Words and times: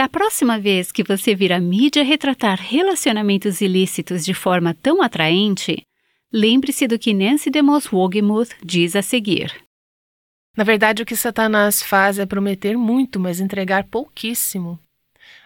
Da 0.00 0.08
próxima 0.08 0.58
vez 0.58 0.90
que 0.90 1.04
você 1.04 1.34
vir 1.34 1.52
a 1.52 1.60
mídia 1.60 2.02
retratar 2.02 2.58
relacionamentos 2.58 3.60
ilícitos 3.60 4.24
de 4.24 4.32
forma 4.32 4.72
tão 4.72 5.02
atraente, 5.02 5.86
lembre-se 6.32 6.88
do 6.88 6.98
que 6.98 7.12
Nancy 7.12 7.50
DeMoss 7.50 7.92
Wogemuth 7.92 8.56
diz 8.64 8.96
a 8.96 9.02
seguir. 9.02 9.54
Na 10.56 10.64
verdade, 10.64 11.02
o 11.02 11.04
que 11.04 11.14
Satanás 11.14 11.82
faz 11.82 12.18
é 12.18 12.24
prometer 12.24 12.78
muito, 12.78 13.20
mas 13.20 13.40
entregar 13.40 13.84
pouquíssimo. 13.84 14.80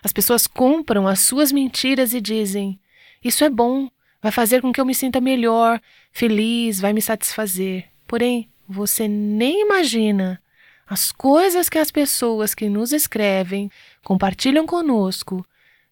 As 0.04 0.12
pessoas 0.12 0.46
compram 0.46 1.08
as 1.08 1.18
suas 1.18 1.50
mentiras 1.50 2.14
e 2.14 2.21
dizem: 2.21 2.78
Isso 3.24 3.42
é 3.42 3.50
bom, 3.50 3.90
vai 4.22 4.30
fazer 4.30 4.62
com 4.62 4.72
que 4.72 4.80
eu 4.80 4.86
me 4.86 4.94
sinta 4.94 5.21
melhor, 5.21 5.80
feliz, 6.12 6.78
vai 6.78 6.92
me 6.92 7.02
satisfazer. 7.02 7.86
Porém, 8.06 8.48
você 8.68 9.08
nem 9.08 9.62
imagina 9.62 10.40
as 10.86 11.10
coisas 11.10 11.68
que 11.68 11.78
as 11.78 11.90
pessoas 11.90 12.54
que 12.54 12.68
nos 12.68 12.92
escrevem 12.92 13.71
compartilham 14.04 14.66
conosco 14.66 15.44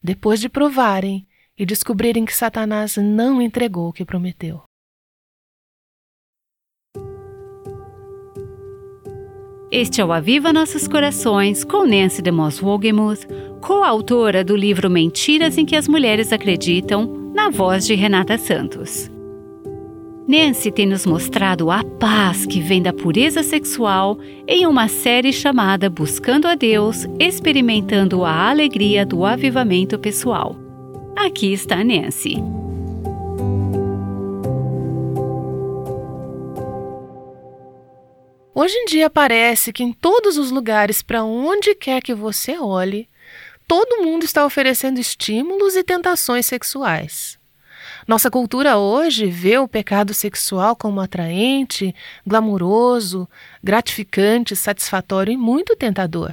depois 0.03 0.41
de 0.41 0.49
provarem 0.49 1.27
e 1.59 1.67
descobrirem 1.67 2.25
que 2.25 2.35
Satanás 2.35 2.97
não 2.97 3.41
entregou 3.41 3.89
o 3.89 3.93
que 3.93 4.05
prometeu. 4.05 4.63
Este 9.71 10.03
é 10.03 10.05
o 10.05 10.13
Aviva 10.13 10.53
Nossos 10.53 10.87
Corações 10.87 11.65
com 11.65 11.87
Nancy 11.87 12.21
DeMoss 12.21 12.63
Wogemuth, 12.63 13.27
coautora 13.63 14.45
do 14.45 14.55
livro 14.55 14.91
Mentiras 14.91 15.57
em 15.57 15.65
que 15.65 15.75
as 15.75 15.89
Mulheres 15.89 16.31
Acreditam, 16.31 17.33
na 17.35 17.49
voz 17.49 17.87
de 17.87 17.95
Renata 17.95 18.37
Santos. 18.37 19.12
Nancy 20.27 20.71
tem 20.71 20.87
nos 20.87 21.05
mostrado 21.05 21.69
a 21.69 21.83
paz 21.83 22.47
que 22.47 22.61
vem 22.61 22.81
da 22.81 22.93
pureza 22.93 23.43
sexual 23.43 24.17
em 24.47 24.67
uma 24.67 24.87
série 24.87 25.33
chamada 25.33 25.91
Buscando 25.91 26.47
a 26.47 26.55
Deus, 26.55 27.07
experimentando 27.19 28.25
a 28.25 28.49
alegria 28.49 29.05
do 29.05 29.25
avivamento 29.25 29.99
pessoal. 29.99 30.55
Aqui 31.17 31.53
está 31.53 31.83
Nancy. 31.83 32.37
Hoje 38.55 38.77
em 38.77 38.85
dia 38.85 39.11
parece 39.11 39.73
que 39.73 39.83
em 39.83 39.93
todos 39.93 40.39
os 40.39 40.53
lugares 40.53 41.03
para 41.03 41.25
onde 41.25 41.75
quer 41.75 42.01
que 42.01 42.15
você 42.15 42.57
olhe, 42.57 43.09
todo 43.67 44.05
mundo 44.05 44.23
está 44.23 44.47
oferecendo 44.47 45.01
estímulos 45.01 45.75
e 45.75 45.83
tentações 45.83 46.47
sexuais. 46.47 47.42
Nossa 48.07 48.31
cultura 48.31 48.77
hoje 48.77 49.27
vê 49.27 49.59
o 49.59 49.69
pecado 49.69 50.13
sexual 50.13 50.75
como 50.75 51.01
atraente, 51.01 51.95
glamuroso, 52.27 53.29
gratificante, 53.63 54.57
satisfatório 54.57 55.33
e 55.33 55.37
muito 55.37 55.77
tentador. 55.77 56.33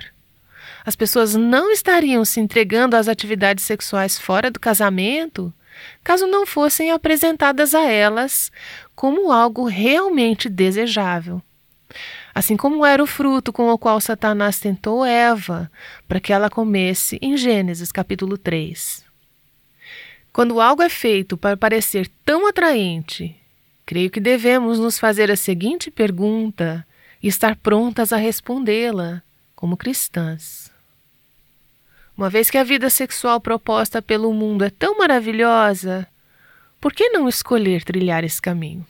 As 0.85 0.95
pessoas 0.95 1.35
não 1.35 1.71
estariam 1.71 2.25
se 2.25 2.39
entregando 2.39 2.95
às 2.95 3.07
atividades 3.07 3.63
sexuais 3.63 4.17
fora 4.17 4.49
do 4.49 4.59
casamento 4.59 5.53
caso 6.03 6.27
não 6.27 6.45
fossem 6.45 6.91
apresentadas 6.91 7.73
a 7.73 7.83
elas 7.83 8.51
como 8.95 9.31
algo 9.31 9.65
realmente 9.65 10.49
desejável 10.49 11.41
assim 12.33 12.55
como 12.55 12.85
era 12.85 13.03
o 13.03 13.07
fruto 13.07 13.51
com 13.51 13.69
o 13.69 13.77
qual 13.77 13.99
Satanás 13.99 14.59
tentou 14.59 15.05
Eva 15.05 15.71
para 16.07 16.19
que 16.19 16.31
ela 16.31 16.49
comesse 16.49 17.17
em 17.21 17.35
Gênesis 17.35 17.91
capítulo 17.91 18.37
3. 18.37 19.08
Quando 20.39 20.61
algo 20.61 20.81
é 20.81 20.87
feito 20.87 21.35
para 21.35 21.57
parecer 21.57 22.09
tão 22.23 22.47
atraente, 22.47 23.35
creio 23.85 24.09
que 24.09 24.21
devemos 24.21 24.79
nos 24.79 24.97
fazer 24.97 25.29
a 25.29 25.35
seguinte 25.35 25.91
pergunta 25.91 26.87
e 27.21 27.27
estar 27.27 27.57
prontas 27.57 28.13
a 28.13 28.15
respondê-la 28.15 29.21
como 29.53 29.75
cristãs. 29.75 30.71
Uma 32.15 32.29
vez 32.29 32.49
que 32.49 32.57
a 32.57 32.63
vida 32.63 32.89
sexual 32.89 33.41
proposta 33.41 34.01
pelo 34.01 34.33
mundo 34.33 34.63
é 34.63 34.69
tão 34.69 34.97
maravilhosa, 34.97 36.07
por 36.79 36.93
que 36.93 37.09
não 37.09 37.27
escolher 37.27 37.83
trilhar 37.83 38.23
esse 38.23 38.41
caminho? 38.41 38.87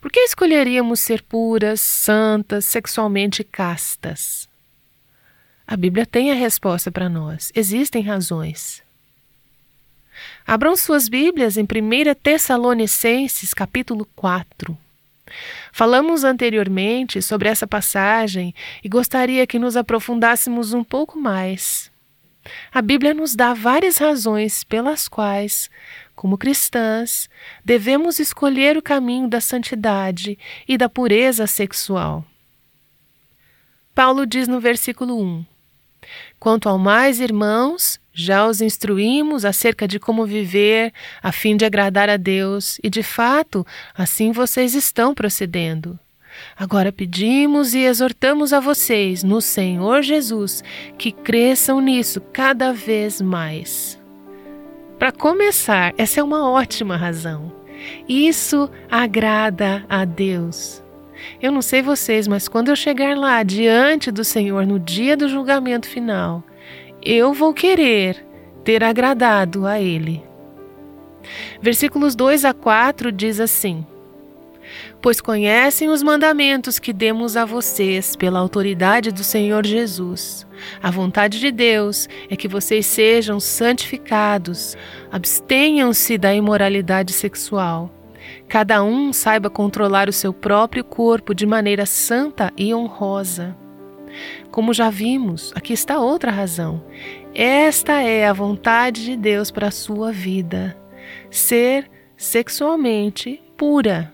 Por 0.00 0.08
que 0.08 0.20
escolheríamos 0.20 1.00
ser 1.00 1.20
puras, 1.20 1.80
santas, 1.80 2.64
sexualmente 2.64 3.42
castas? 3.42 4.48
A 5.66 5.76
Bíblia 5.76 6.06
tem 6.06 6.30
a 6.30 6.34
resposta 6.36 6.92
para 6.92 7.08
nós. 7.08 7.50
Existem 7.56 8.04
razões. 8.04 8.86
Abram 10.48 10.74
suas 10.74 11.10
Bíblias 11.10 11.58
em 11.58 11.64
1 11.64 11.66
Tessalonicenses, 12.22 13.52
capítulo 13.52 14.08
4. 14.16 14.74
Falamos 15.70 16.24
anteriormente 16.24 17.20
sobre 17.20 17.50
essa 17.50 17.66
passagem 17.66 18.54
e 18.82 18.88
gostaria 18.88 19.46
que 19.46 19.58
nos 19.58 19.76
aprofundássemos 19.76 20.72
um 20.72 20.82
pouco 20.82 21.18
mais. 21.18 21.90
A 22.72 22.80
Bíblia 22.80 23.12
nos 23.12 23.36
dá 23.36 23.52
várias 23.52 23.98
razões 23.98 24.64
pelas 24.64 25.06
quais 25.06 25.68
como 26.16 26.38
cristãs, 26.38 27.28
devemos 27.62 28.18
escolher 28.18 28.76
o 28.78 28.82
caminho 28.82 29.28
da 29.28 29.42
santidade 29.42 30.38
e 30.66 30.78
da 30.78 30.88
pureza 30.88 31.46
sexual. 31.46 32.24
Paulo 33.94 34.26
diz 34.26 34.48
no 34.48 34.58
versículo 34.58 35.20
1: 35.20 35.44
Quanto 36.40 36.68
ao 36.70 36.78
mais, 36.78 37.20
irmãos, 37.20 38.00
já 38.20 38.46
os 38.46 38.60
instruímos 38.60 39.44
acerca 39.44 39.86
de 39.86 40.00
como 40.00 40.26
viver 40.26 40.92
a 41.22 41.30
fim 41.30 41.56
de 41.56 41.64
agradar 41.64 42.10
a 42.10 42.16
Deus, 42.16 42.78
e 42.82 42.90
de 42.90 43.02
fato, 43.02 43.66
assim 43.94 44.32
vocês 44.32 44.74
estão 44.74 45.14
procedendo. 45.14 45.98
Agora 46.56 46.92
pedimos 46.92 47.74
e 47.74 47.80
exortamos 47.80 48.52
a 48.52 48.60
vocês, 48.60 49.22
no 49.22 49.40
Senhor 49.40 50.02
Jesus, 50.02 50.62
que 50.96 51.12
cresçam 51.12 51.80
nisso 51.80 52.20
cada 52.32 52.72
vez 52.72 53.20
mais. 53.20 53.98
Para 54.98 55.12
começar, 55.12 55.94
essa 55.96 56.20
é 56.20 56.22
uma 56.22 56.50
ótima 56.50 56.96
razão. 56.96 57.52
Isso 58.08 58.68
agrada 58.90 59.84
a 59.88 60.04
Deus. 60.04 60.82
Eu 61.40 61.52
não 61.52 61.62
sei 61.62 61.82
vocês, 61.82 62.26
mas 62.26 62.48
quando 62.48 62.68
eu 62.68 62.76
chegar 62.76 63.16
lá 63.16 63.42
diante 63.42 64.10
do 64.10 64.24
Senhor 64.24 64.66
no 64.66 64.78
dia 64.78 65.16
do 65.16 65.28
julgamento 65.28 65.88
final, 65.88 66.42
eu 67.02 67.32
vou 67.32 67.54
querer 67.54 68.26
ter 68.64 68.82
agradado 68.84 69.66
a 69.66 69.80
Ele. 69.80 70.22
Versículos 71.60 72.14
2 72.14 72.44
a 72.44 72.54
4 72.54 73.12
diz 73.12 73.40
assim: 73.40 73.86
Pois 75.00 75.20
conhecem 75.20 75.88
os 75.88 76.02
mandamentos 76.02 76.78
que 76.78 76.92
demos 76.92 77.36
a 77.36 77.44
vocês 77.44 78.16
pela 78.16 78.38
autoridade 78.38 79.12
do 79.12 79.22
Senhor 79.22 79.64
Jesus. 79.64 80.46
A 80.82 80.90
vontade 80.90 81.38
de 81.38 81.50
Deus 81.50 82.08
é 82.28 82.36
que 82.36 82.48
vocês 82.48 82.86
sejam 82.86 83.38
santificados, 83.38 84.76
abstenham-se 85.10 86.18
da 86.18 86.34
imoralidade 86.34 87.12
sexual. 87.12 87.90
Cada 88.48 88.82
um 88.82 89.12
saiba 89.12 89.48
controlar 89.48 90.08
o 90.08 90.12
seu 90.12 90.32
próprio 90.32 90.84
corpo 90.84 91.34
de 91.34 91.46
maneira 91.46 91.86
santa 91.86 92.52
e 92.56 92.74
honrosa. 92.74 93.56
Como 94.50 94.72
já 94.72 94.90
vimos, 94.90 95.52
aqui 95.54 95.72
está 95.72 95.98
outra 95.98 96.30
razão. 96.30 96.82
Esta 97.34 98.00
é 98.00 98.26
a 98.26 98.32
vontade 98.32 99.04
de 99.04 99.16
Deus 99.16 99.50
para 99.50 99.68
a 99.68 99.72
sua 99.72 100.10
vida: 100.10 100.76
ser 101.30 101.90
sexualmente 102.16 103.40
pura. 103.56 104.12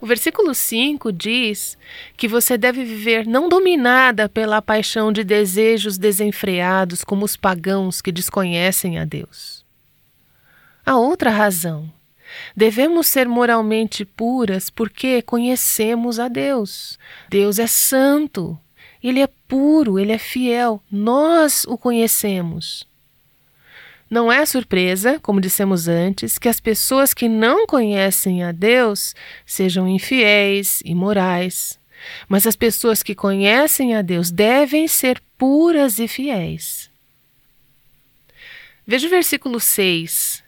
O 0.00 0.06
versículo 0.06 0.54
5 0.54 1.12
diz 1.12 1.76
que 2.16 2.26
você 2.26 2.56
deve 2.56 2.84
viver 2.84 3.26
não 3.26 3.50
dominada 3.50 4.30
pela 4.30 4.62
paixão 4.62 5.12
de 5.12 5.22
desejos 5.22 5.98
desenfreados 5.98 7.04
como 7.04 7.24
os 7.24 7.36
pagãos 7.36 8.00
que 8.00 8.10
desconhecem 8.10 8.98
a 8.98 9.04
Deus. 9.04 9.64
A 10.86 10.96
outra 10.96 11.28
razão. 11.28 11.92
Devemos 12.56 13.06
ser 13.06 13.28
moralmente 13.28 14.04
puras 14.04 14.70
porque 14.70 15.22
conhecemos 15.22 16.18
a 16.18 16.28
Deus. 16.28 16.98
Deus 17.28 17.58
é 17.58 17.66
santo, 17.66 18.58
ele 19.02 19.20
é 19.20 19.28
puro, 19.48 19.98
ele 19.98 20.12
é 20.12 20.18
fiel. 20.18 20.82
Nós 20.90 21.64
o 21.64 21.78
conhecemos. 21.78 22.88
Não 24.10 24.30
é 24.30 24.44
surpresa, 24.44 25.20
como 25.20 25.40
dissemos 25.40 25.86
antes, 25.86 26.36
que 26.36 26.48
as 26.48 26.58
pessoas 26.58 27.14
que 27.14 27.28
não 27.28 27.64
conhecem 27.66 28.42
a 28.42 28.50
Deus 28.50 29.14
sejam 29.46 29.86
infiéis, 29.86 30.82
imorais. 30.84 31.78
Mas 32.28 32.46
as 32.46 32.56
pessoas 32.56 33.02
que 33.02 33.14
conhecem 33.14 33.94
a 33.94 34.02
Deus 34.02 34.30
devem 34.30 34.88
ser 34.88 35.22
puras 35.38 35.98
e 35.98 36.08
fiéis. 36.08 36.90
Veja 38.84 39.06
o 39.06 39.10
versículo 39.10 39.60
6. 39.60 40.42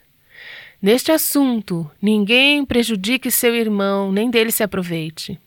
Neste 0.83 1.13
assunto, 1.13 1.89
ninguém 2.01 2.65
prejudique 2.65 3.31
seu 3.31 3.55
irmão, 3.55 4.11
nem 4.11 4.29
dele 4.29 4.51
se 4.51 4.63
aproveite. 4.63 5.39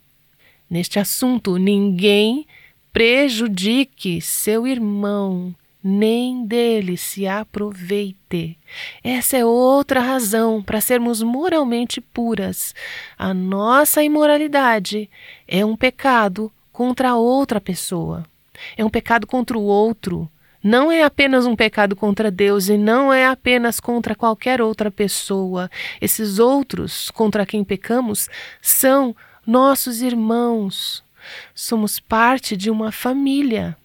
Neste 0.68 0.98
assunto, 0.98 1.58
ninguém 1.58 2.46
prejudique 2.90 4.18
seu 4.22 4.66
irmão, 4.66 5.54
nem 5.84 6.46
dele 6.46 6.96
se 6.96 7.26
aproveite. 7.26 8.56
Essa 9.04 9.36
é 9.36 9.44
outra 9.44 10.00
razão 10.00 10.62
para 10.62 10.80
sermos 10.80 11.22
moralmente 11.22 12.00
puras. 12.00 12.74
A 13.18 13.34
nossa 13.34 14.02
imoralidade 14.02 15.10
é 15.46 15.62
um 15.62 15.76
pecado 15.76 16.50
contra 16.72 17.14
outra 17.14 17.60
pessoa. 17.60 18.24
É 18.74 18.82
um 18.82 18.88
pecado 18.88 19.26
contra 19.26 19.58
o 19.58 19.64
outro. 19.64 20.30
Não 20.62 20.90
é 20.90 21.02
apenas 21.02 21.46
um 21.46 21.54
pecado 21.54 21.94
contra 21.94 22.30
Deus 22.30 22.68
e 22.68 22.76
não 22.76 23.12
é 23.12 23.26
apenas 23.26 23.80
contra 23.80 24.14
qualquer 24.14 24.60
outra 24.60 24.90
pessoa. 24.90 25.70
Esses 26.00 26.38
outros 26.38 27.10
contra 27.10 27.46
quem 27.46 27.62
pecamos 27.62 28.28
são 28.60 29.14
nossos 29.46 30.02
irmãos. 30.02 31.04
Somos 31.54 32.00
parte 32.00 32.56
de 32.56 32.70
uma 32.70 32.90
família. 32.90 33.76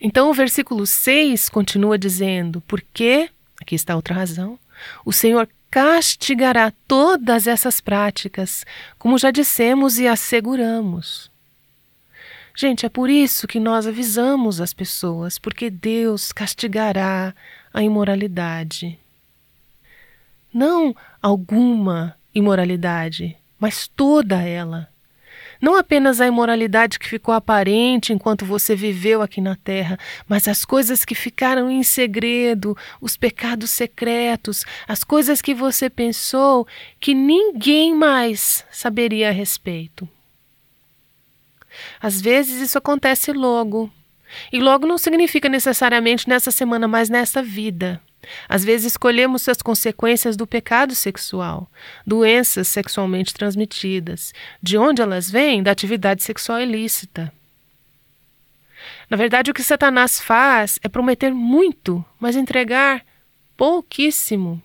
Então 0.00 0.30
o 0.30 0.34
versículo 0.34 0.86
6 0.86 1.48
continua 1.48 1.96
dizendo: 1.96 2.60
Porque, 2.66 3.30
aqui 3.60 3.74
está 3.74 3.94
outra 3.94 4.14
razão, 4.14 4.58
o 5.04 5.12
Senhor 5.12 5.48
castigará 5.70 6.72
todas 6.88 7.46
essas 7.46 7.80
práticas, 7.80 8.64
como 8.98 9.18
já 9.18 9.30
dissemos 9.30 9.98
e 9.98 10.08
asseguramos. 10.08 11.29
Gente, 12.54 12.84
é 12.84 12.88
por 12.88 13.08
isso 13.08 13.46
que 13.46 13.60
nós 13.60 13.86
avisamos 13.86 14.60
as 14.60 14.72
pessoas, 14.72 15.38
porque 15.38 15.70
Deus 15.70 16.32
castigará 16.32 17.34
a 17.72 17.82
imoralidade. 17.82 18.98
Não 20.52 20.94
alguma 21.22 22.16
imoralidade, 22.34 23.36
mas 23.58 23.86
toda 23.86 24.42
ela. 24.42 24.88
Não 25.60 25.76
apenas 25.76 26.20
a 26.20 26.26
imoralidade 26.26 26.98
que 26.98 27.06
ficou 27.06 27.34
aparente 27.34 28.12
enquanto 28.12 28.46
você 28.46 28.74
viveu 28.74 29.20
aqui 29.20 29.40
na 29.42 29.54
terra, 29.54 29.98
mas 30.26 30.48
as 30.48 30.64
coisas 30.64 31.04
que 31.04 31.14
ficaram 31.14 31.70
em 31.70 31.82
segredo, 31.82 32.74
os 33.00 33.16
pecados 33.16 33.70
secretos, 33.70 34.64
as 34.88 35.04
coisas 35.04 35.42
que 35.42 35.54
você 35.54 35.90
pensou 35.90 36.66
que 36.98 37.14
ninguém 37.14 37.94
mais 37.94 38.64
saberia 38.70 39.28
a 39.28 39.32
respeito. 39.32 40.08
Às 42.00 42.20
vezes 42.20 42.60
isso 42.60 42.78
acontece 42.78 43.32
logo. 43.32 43.90
E 44.52 44.60
logo 44.60 44.86
não 44.86 44.98
significa 44.98 45.48
necessariamente 45.48 46.28
nessa 46.28 46.50
semana, 46.50 46.86
mas 46.86 47.08
nessa 47.08 47.42
vida. 47.42 48.00
Às 48.48 48.64
vezes 48.64 48.92
escolhemos 48.92 49.48
as 49.48 49.62
consequências 49.62 50.36
do 50.36 50.46
pecado 50.46 50.94
sexual, 50.94 51.70
doenças 52.06 52.68
sexualmente 52.68 53.32
transmitidas. 53.34 54.32
De 54.62 54.76
onde 54.76 55.02
elas 55.02 55.30
vêm? 55.30 55.62
Da 55.62 55.70
atividade 55.70 56.22
sexual 56.22 56.60
ilícita. 56.60 57.32
Na 59.08 59.16
verdade, 59.16 59.50
o 59.50 59.54
que 59.54 59.62
Satanás 59.62 60.20
faz 60.20 60.78
é 60.82 60.88
prometer 60.88 61.32
muito, 61.32 62.04
mas 62.18 62.36
entregar 62.36 63.04
pouquíssimo. 63.56 64.62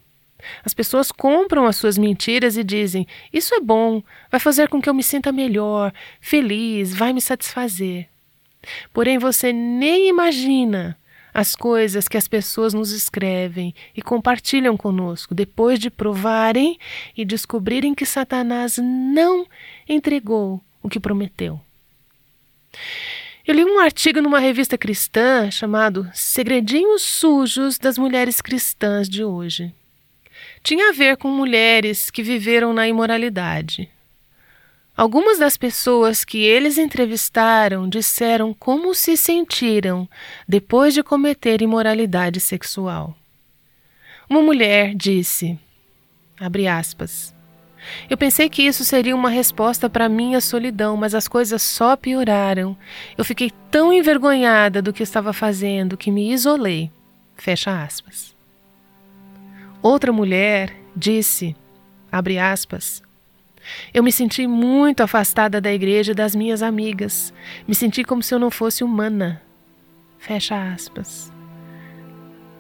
As 0.64 0.74
pessoas 0.74 1.12
compram 1.12 1.66
as 1.66 1.76
suas 1.76 1.98
mentiras 1.98 2.58
e 2.58 2.64
dizem: 2.64 3.08
Isso 3.32 3.54
é 3.56 3.60
bom, 3.60 4.02
vai 4.32 4.40
fazer 4.40 4.70
com 4.70 4.82
que 4.82 4.90
eu 4.90 4.94
me 4.94 5.04
sinta 5.04 5.32
melhor, 5.32 5.94
feliz, 6.20 6.94
vai 6.94 7.14
me 7.14 7.22
satisfazer. 7.22 8.08
Porém, 8.94 9.18
você 9.18 9.54
nem 9.54 10.10
imagina 10.10 10.98
as 11.34 11.54
coisas 11.54 12.08
que 12.08 12.16
as 12.16 12.30
pessoas 12.30 12.74
nos 12.74 12.92
escrevem 12.92 13.76
e 13.94 14.02
compartilham 14.02 14.78
conosco 14.78 15.36
depois 15.36 15.78
de 15.78 15.90
provarem 15.90 16.80
e 17.16 17.26
descobrirem 17.26 17.94
que 17.94 18.06
Satanás 18.06 18.78
não 18.78 19.46
entregou 19.88 20.64
o 20.82 20.88
que 20.88 21.00
prometeu. 21.00 21.60
Eu 23.46 23.54
li 23.54 23.66
um 23.66 23.80
artigo 23.80 24.22
numa 24.22 24.40
revista 24.40 24.78
cristã 24.78 25.52
chamado 25.52 26.10
Segredinhos 26.14 27.04
Sujos 27.04 27.78
das 27.78 27.98
Mulheres 27.98 28.42
Cristãs 28.42 29.10
de 29.10 29.24
Hoje 29.24 29.74
tinha 30.66 30.90
a 30.90 30.92
ver 30.92 31.16
com 31.16 31.30
mulheres 31.30 32.10
que 32.10 32.24
viveram 32.24 32.74
na 32.74 32.88
imoralidade. 32.88 33.88
Algumas 34.98 35.38
das 35.38 35.56
pessoas 35.58 36.26
que 36.26 36.40
eles 36.40 36.80
entrevistaram 36.80 37.88
disseram 37.88 38.52
como 38.52 38.96
se 38.96 39.16
sentiram 39.16 40.10
depois 40.48 40.96
de 40.96 41.04
cometer 41.04 41.62
imoralidade 41.62 42.40
sexual. 42.40 43.16
Uma 44.28 44.42
mulher 44.42 44.96
disse, 44.96 45.56
aspas, 46.68 47.32
eu 48.10 48.18
pensei 48.18 48.50
que 48.50 48.64
isso 48.64 48.84
seria 48.84 49.16
uma 49.16 49.30
resposta 49.30 49.88
para 49.88 50.10
minha 50.10 50.42
solidão, 50.42 50.98
mas 50.98 51.14
as 51.14 51.28
coisas 51.28 51.62
só 51.62 51.96
pioraram. 51.96 52.76
Eu 53.16 53.24
fiquei 53.24 53.52
tão 53.70 53.94
envergonhada 53.94 54.82
do 54.82 54.92
que 54.92 55.04
estava 55.04 55.32
fazendo 55.32 55.96
que 55.96 56.10
me 56.10 56.34
isolei. 56.34 56.90
Fecha 57.36 57.84
aspas. 57.84 58.35
Outra 59.82 60.12
mulher 60.12 60.76
disse, 60.96 61.56
abre 62.12 62.40
aspas, 62.40 63.04
eu 63.94 64.04
me 64.04 64.12
senti 64.12 64.48
muito 64.48 65.02
afastada 65.02 65.60
da 65.60 65.74
igreja 65.74 66.12
e 66.12 66.16
das 66.16 66.36
minhas 66.36 66.62
amigas. 66.62 67.34
Me 67.68 67.74
senti 67.74 68.04
como 68.04 68.22
se 68.22 68.34
eu 68.34 68.40
não 68.40 68.52
fosse 68.52 68.84
humana. 68.84 69.42
Fecha 70.18 70.72
aspas. 70.74 71.32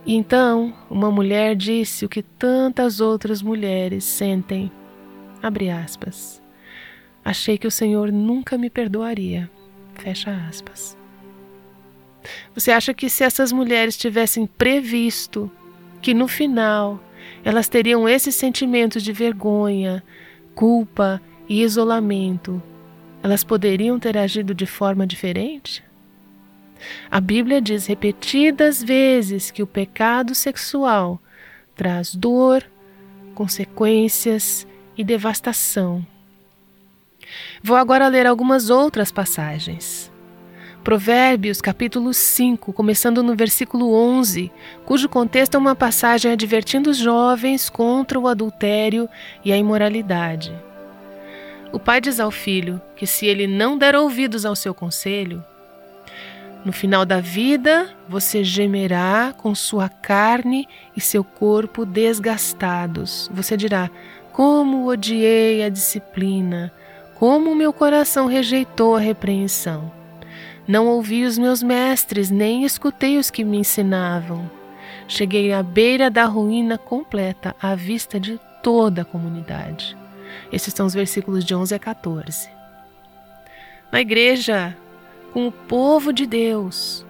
E 0.05 0.15
então, 0.15 0.73
uma 0.89 1.11
mulher 1.11 1.55
disse 1.55 2.05
o 2.05 2.09
que 2.09 2.21
tantas 2.21 2.99
outras 2.99 3.41
mulheres 3.41 4.03
sentem. 4.03 4.71
Abre 5.41 5.69
aspas. 5.69 6.41
Achei 7.23 7.57
que 7.57 7.67
o 7.67 7.71
Senhor 7.71 8.11
nunca 8.11 8.57
me 8.57 8.69
perdoaria. 8.69 9.49
Fecha 9.95 10.31
aspas. 10.47 10.95
Você 12.53 12.71
acha 12.71 12.93
que 12.93 13.09
se 13.09 13.23
essas 13.23 13.51
mulheres 13.51 13.97
tivessem 13.97 14.45
previsto 14.45 15.51
que 16.01 16.13
no 16.13 16.27
final 16.27 16.99
elas 17.43 17.67
teriam 17.67 18.07
esses 18.07 18.35
sentimentos 18.35 19.03
de 19.03 19.11
vergonha, 19.11 20.03
culpa 20.53 21.21
e 21.47 21.61
isolamento, 21.61 22.61
elas 23.21 23.43
poderiam 23.43 23.99
ter 23.99 24.17
agido 24.17 24.53
de 24.53 24.65
forma 24.65 25.05
diferente? 25.05 25.83
A 27.09 27.19
Bíblia 27.19 27.61
diz 27.61 27.85
repetidas 27.85 28.83
vezes 28.83 29.51
que 29.51 29.63
o 29.63 29.67
pecado 29.67 30.35
sexual 30.35 31.19
traz 31.75 32.13
dor, 32.13 32.63
consequências 33.33 34.67
e 34.97 35.03
devastação. 35.03 36.05
Vou 37.63 37.75
agora 37.75 38.07
ler 38.07 38.27
algumas 38.27 38.69
outras 38.69 39.11
passagens. 39.11 40.11
Provérbios, 40.85 41.61
capítulo 41.61 42.13
5, 42.13 42.71
começando 42.71 43.23
no 43.23 43.35
versículo 43.35 43.91
11, 43.91 44.51
cujo 44.85 45.09
contexto 45.09 45.55
é 45.55 45.57
uma 45.57 45.75
passagem 45.75 46.31
advertindo 46.31 46.91
os 46.91 46.97
jovens 46.97 47.71
contra 47.71 48.19
o 48.19 48.27
adultério 48.27 49.09
e 49.43 49.51
a 49.51 49.57
imoralidade. 49.57 50.53
O 51.73 51.79
pai 51.79 51.99
diz 51.99 52.19
ao 52.19 52.29
filho 52.29 52.79
que 52.95 53.07
se 53.07 53.25
ele 53.25 53.47
não 53.47 53.75
der 53.79 53.95
ouvidos 53.95 54.45
ao 54.45 54.55
seu 54.55 54.75
conselho, 54.75 55.43
no 56.63 56.71
final 56.71 57.03
da 57.03 57.19
vida 57.19 57.89
você 58.07 58.43
gemerá 58.43 59.33
com 59.35 59.55
sua 59.55 59.89
carne 59.89 60.67
e 60.95 61.01
seu 61.01 61.23
corpo 61.23 61.83
desgastados. 61.83 63.27
Você 63.33 63.57
dirá: 63.57 63.89
Como 64.31 64.87
odiei 64.87 65.63
a 65.63 65.69
disciplina, 65.69 66.71
como 67.15 67.55
meu 67.55 67.73
coração 67.73 68.27
rejeitou 68.27 68.95
a 68.95 68.99
repreensão. 68.99 70.04
Não 70.67 70.87
ouvi 70.87 71.25
os 71.25 71.37
meus 71.37 71.61
mestres, 71.61 72.31
nem 72.31 72.63
escutei 72.63 73.17
os 73.17 73.29
que 73.29 73.43
me 73.43 73.57
ensinavam. 73.57 74.49
Cheguei 75.07 75.53
à 75.53 75.61
beira 75.61 76.09
da 76.09 76.25
ruína 76.25 76.77
completa, 76.77 77.55
à 77.61 77.75
vista 77.75 78.19
de 78.19 78.39
toda 78.63 79.03
a 79.03 79.05
comunidade. 79.05 79.95
Esses 80.51 80.73
são 80.73 80.87
os 80.87 80.93
versículos 80.93 81.45
de 81.45 81.53
11 81.53 81.75
a 81.75 81.79
14. 81.79 82.49
Na 83.91 84.01
igreja, 84.01 84.75
com 85.31 85.47
o 85.47 85.51
povo 85.51 86.11
de 86.11 86.25
Deus, 86.25 87.05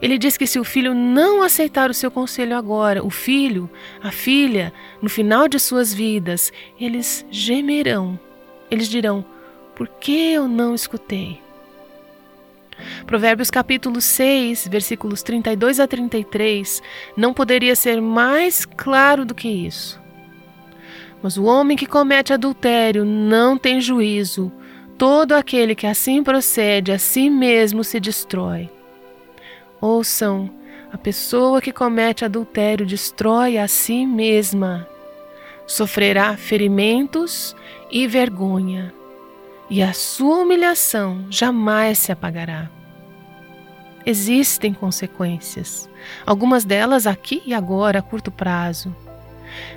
ele 0.00 0.18
diz 0.18 0.36
que 0.36 0.46
se 0.46 0.58
o 0.58 0.64
filho 0.64 0.94
não 0.94 1.42
aceitar 1.42 1.88
o 1.88 1.94
seu 1.94 2.10
conselho 2.10 2.56
agora, 2.56 3.02
o 3.04 3.10
filho, 3.10 3.70
a 4.02 4.10
filha, 4.10 4.72
no 5.00 5.08
final 5.08 5.48
de 5.48 5.58
suas 5.58 5.94
vidas, 5.94 6.52
eles 6.78 7.24
gemerão. 7.30 8.18
Eles 8.70 8.88
dirão: 8.88 9.24
Por 9.74 9.88
que 9.88 10.32
eu 10.32 10.46
não 10.46 10.74
escutei? 10.74 11.40
Provérbios 13.06 13.50
capítulo 13.50 14.00
6, 14.00 14.68
versículos 14.68 15.22
32 15.22 15.80
a 15.80 15.86
33, 15.86 16.82
não 17.16 17.34
poderia 17.34 17.76
ser 17.76 18.00
mais 18.00 18.64
claro 18.64 19.24
do 19.24 19.34
que 19.34 19.48
isso. 19.48 20.00
Mas 21.22 21.36
o 21.36 21.44
homem 21.44 21.76
que 21.76 21.86
comete 21.86 22.32
adultério 22.32 23.04
não 23.04 23.56
tem 23.56 23.80
juízo. 23.80 24.52
Todo 24.98 25.32
aquele 25.32 25.74
que 25.74 25.86
assim 25.86 26.22
procede 26.22 26.92
a 26.92 26.98
si 26.98 27.30
mesmo 27.30 27.84
se 27.84 28.00
destrói. 28.00 28.68
Ouçam, 29.80 30.50
a 30.92 30.98
pessoa 30.98 31.60
que 31.60 31.72
comete 31.72 32.24
adultério 32.24 32.86
destrói 32.86 33.58
a 33.58 33.68
si 33.68 34.04
mesma. 34.06 34.88
Sofrerá 35.66 36.36
ferimentos 36.36 37.54
e 37.90 38.06
vergonha 38.06 38.92
e 39.72 39.82
a 39.82 39.94
sua 39.94 40.40
humilhação 40.40 41.24
jamais 41.30 41.96
se 41.96 42.12
apagará. 42.12 42.68
Existem 44.04 44.74
consequências, 44.74 45.88
algumas 46.26 46.62
delas 46.62 47.06
aqui 47.06 47.42
e 47.46 47.54
agora, 47.54 48.00
a 48.00 48.02
curto 48.02 48.30
prazo. 48.30 48.94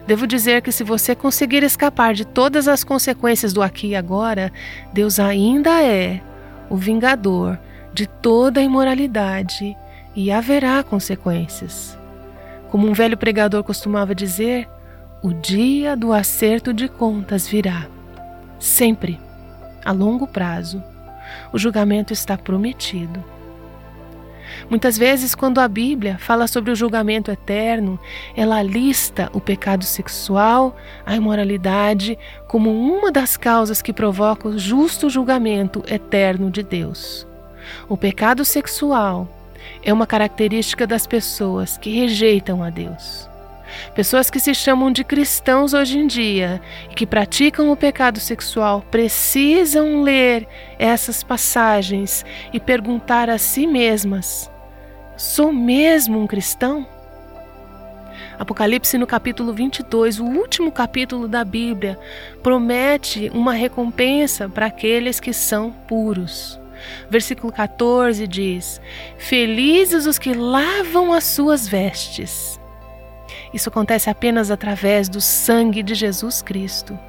Devo 0.05 0.27
dizer 0.27 0.61
que 0.61 0.71
se 0.73 0.83
você 0.83 1.15
conseguir 1.15 1.63
escapar 1.63 2.13
de 2.13 2.25
todas 2.25 2.67
as 2.67 2.83
consequências 2.83 3.53
do 3.53 3.61
aqui 3.61 3.87
e 3.87 3.95
agora, 3.95 4.51
Deus 4.91 5.17
ainda 5.17 5.81
é 5.81 6.21
o 6.69 6.75
vingador 6.75 7.57
de 7.93 8.05
toda 8.05 8.59
a 8.59 8.63
imoralidade 8.63 9.77
e 10.13 10.29
haverá 10.29 10.83
consequências. 10.83 11.97
Como 12.69 12.85
um 12.85 12.91
velho 12.91 13.15
pregador 13.15 13.63
costumava 13.63 14.13
dizer, 14.13 14.67
o 15.23 15.31
dia 15.31 15.95
do 15.95 16.11
acerto 16.11 16.73
de 16.73 16.89
contas 16.89 17.47
virá. 17.47 17.87
Sempre, 18.59 19.23
a 19.85 19.91
longo 19.91 20.27
prazo, 20.27 20.83
o 21.53 21.57
julgamento 21.57 22.11
está 22.11 22.37
prometido. 22.37 23.23
Muitas 24.69 24.97
vezes, 24.97 25.35
quando 25.35 25.59
a 25.59 25.67
Bíblia 25.67 26.17
fala 26.17 26.47
sobre 26.47 26.71
o 26.71 26.75
julgamento 26.75 27.31
eterno, 27.31 27.99
ela 28.35 28.61
lista 28.63 29.29
o 29.33 29.39
pecado 29.39 29.83
sexual, 29.83 30.75
a 31.05 31.15
imoralidade, 31.15 32.17
como 32.47 32.71
uma 32.71 33.11
das 33.11 33.37
causas 33.37 33.81
que 33.81 33.93
provoca 33.93 34.47
o 34.47 34.57
justo 34.57 35.09
julgamento 35.09 35.83
eterno 35.87 36.49
de 36.49 36.63
Deus. 36.63 37.27
O 37.87 37.97
pecado 37.97 38.43
sexual 38.43 39.27
é 39.83 39.91
uma 39.93 40.07
característica 40.07 40.87
das 40.87 41.05
pessoas 41.05 41.77
que 41.77 41.89
rejeitam 41.89 42.63
a 42.63 42.69
Deus. 42.69 43.29
Pessoas 43.93 44.29
que 44.29 44.39
se 44.39 44.53
chamam 44.53 44.91
de 44.91 45.03
cristãos 45.03 45.73
hoje 45.73 45.97
em 45.97 46.07
dia 46.07 46.61
e 46.89 46.95
que 46.95 47.05
praticam 47.05 47.71
o 47.71 47.75
pecado 47.75 48.19
sexual 48.19 48.83
precisam 48.91 50.01
ler 50.01 50.47
essas 50.77 51.23
passagens 51.23 52.25
e 52.53 52.59
perguntar 52.59 53.29
a 53.29 53.37
si 53.37 53.65
mesmas: 53.65 54.51
sou 55.17 55.51
mesmo 55.51 56.19
um 56.19 56.27
cristão? 56.27 56.85
Apocalipse, 58.37 58.97
no 58.97 59.07
capítulo 59.07 59.53
22, 59.53 60.19
o 60.19 60.25
último 60.25 60.71
capítulo 60.71 61.27
da 61.27 61.45
Bíblia, 61.45 61.97
promete 62.43 63.31
uma 63.33 63.53
recompensa 63.53 64.49
para 64.49 64.65
aqueles 64.65 65.21
que 65.21 65.31
são 65.31 65.71
puros. 65.71 66.59
Versículo 67.09 67.51
14 67.51 68.27
diz: 68.27 68.81
Felizes 69.17 70.05
os 70.05 70.19
que 70.19 70.33
lavam 70.33 71.13
as 71.13 71.23
suas 71.23 71.67
vestes 71.67 72.54
isso 73.55 73.69
acontece 73.69 74.09
apenas 74.09 74.51
através 74.51 75.07
do 75.07 75.21
sangue 75.21 75.81
de 75.81 75.95
Jesus 75.95 76.41
Cristo. 76.41 76.99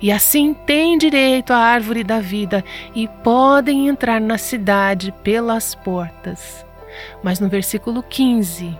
E 0.00 0.12
assim 0.12 0.54
têm 0.54 0.96
direito 0.96 1.52
à 1.52 1.56
árvore 1.56 2.04
da 2.04 2.20
vida 2.20 2.64
e 2.94 3.08
podem 3.08 3.88
entrar 3.88 4.20
na 4.20 4.38
cidade 4.38 5.12
pelas 5.24 5.74
portas. 5.74 6.64
Mas 7.24 7.40
no 7.40 7.48
versículo 7.48 8.04
15, 8.04 8.78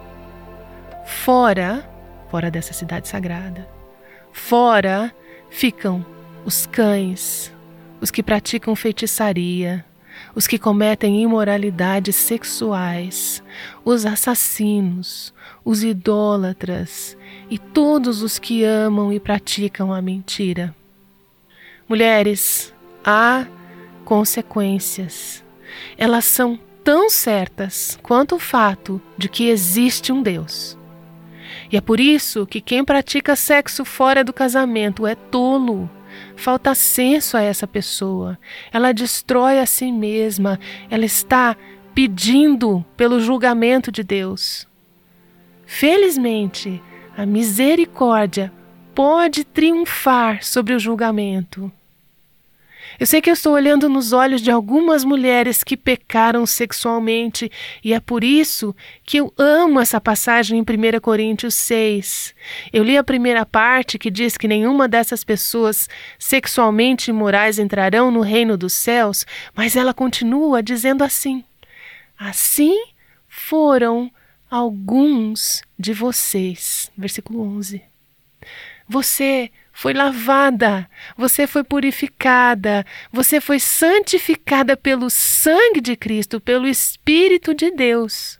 fora, 1.05 1.85
fora 2.31 2.49
dessa 2.49 2.73
cidade 2.73 3.09
sagrada, 3.09 3.69
fora 4.31 5.13
ficam 5.51 6.07
os 6.45 6.65
cães, 6.65 7.53
os 8.01 8.13
que 8.13 8.23
praticam 8.23 8.77
feitiçaria, 8.77 9.85
os 10.35 10.47
que 10.47 10.59
cometem 10.59 11.23
imoralidades 11.23 12.17
sexuais, 12.17 13.43
os 13.85 14.07
assassinos, 14.07 15.33
os 15.65 15.83
idólatras 15.83 17.17
e 17.51 17.59
todos 17.59 18.23
os 18.23 18.39
que 18.39 18.65
amam 18.65 19.13
e 19.13 19.21
praticam 19.21 19.93
a 19.93 20.01
mentira. 20.01 20.75
Mulheres, 21.89 22.73
há 23.05 23.47
consequências. 24.05 25.45
Elas 25.97 26.25
são 26.25 26.59
tão 26.83 27.09
certas 27.11 27.99
quanto 28.03 28.37
o 28.37 28.39
fato 28.39 29.01
de 29.17 29.29
que 29.29 29.49
existe 29.49 30.13
um 30.13 30.23
Deus. 30.23 30.77
E 31.71 31.77
é 31.77 31.81
por 31.81 32.01
isso 32.01 32.47
que 32.47 32.61
quem 32.61 32.85
pratica 32.85 33.37
sexo 33.37 33.85
fora 33.85 34.23
do 34.23 34.33
casamento 34.33 35.07
é 35.07 35.15
tolo 35.15 35.89
Falta 36.37 36.75
senso 36.75 37.37
a 37.37 37.43
essa 37.43 37.67
pessoa. 37.67 38.39
Ela 38.73 38.93
destrói 38.93 39.59
a 39.59 39.67
si 39.67 39.93
mesma. 39.93 40.59
Ela 40.91 41.05
está 41.05 41.57
pedindo 41.95 42.85
pelo 42.97 43.21
julgamento 43.21 43.93
de 43.93 44.03
Deus. 44.03 44.67
Felizmente, 45.67 46.83
a 47.17 47.25
misericórdia 47.27 48.53
pode 48.95 49.45
triunfar 49.45 50.43
sobre 50.43 50.75
o 50.75 50.79
julgamento. 50.79 51.71
Eu 52.99 53.07
sei 53.07 53.21
que 53.21 53.31
eu 53.31 53.35
estou 53.35 53.55
olhando 53.55 53.89
nos 53.89 54.13
olhos 54.13 54.41
de 54.41 54.51
algumas 54.51 55.05
mulheres 55.05 55.65
que 55.65 55.77
pecaram 55.77 56.45
sexualmente 56.45 57.51
e 57.83 57.93
é 57.95 58.01
por 58.01 58.23
isso 58.23 58.75
que 59.05 59.19
eu 59.19 59.33
amo 59.39 59.81
essa 59.81 60.01
passagem 60.01 60.59
em 60.59 60.63
1 60.63 61.01
Coríntios 61.01 61.55
6. 61.55 62.35
Eu 62.73 62.85
li 62.85 62.97
a 62.97 63.05
primeira 63.05 63.47
parte 63.47 63.99
que 63.99 64.11
diz 64.11 64.37
que 64.37 64.49
nenhuma 64.49 64.87
dessas 64.87 65.25
pessoas 65.25 65.89
sexualmente 66.19 67.11
imorais 67.11 67.59
entrarão 67.59 68.11
no 68.11 68.21
reino 68.21 68.57
dos 68.57 68.73
céus, 68.73 69.27
mas 69.55 69.77
ela 69.77 69.95
continua 69.95 70.63
dizendo 70.63 71.03
assim: 71.03 71.45
Assim 72.19 72.77
foram 73.29 74.11
alguns 74.51 75.63
de 75.79 75.95
vocês. 75.95 76.91
Versículo 76.97 77.43
11. 77.57 77.83
Você 78.89 79.51
foi 79.83 79.95
lavada, 79.95 80.89
você 81.17 81.45
foi 81.45 81.65
purificada, 81.65 82.87
você 83.13 83.41
foi 83.41 83.59
santificada 83.59 84.77
pelo 84.77 85.11
sangue 85.11 85.81
de 85.81 85.97
Cristo, 85.97 86.41
pelo 86.41 86.69
Espírito 86.69 87.53
de 87.53 87.69
Deus. 87.73 88.39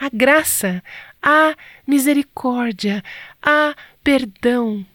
A 0.00 0.08
graça, 0.08 0.80
a 1.20 1.56
misericórdia, 1.84 3.02
a 3.42 3.74
perdão. 4.04 4.86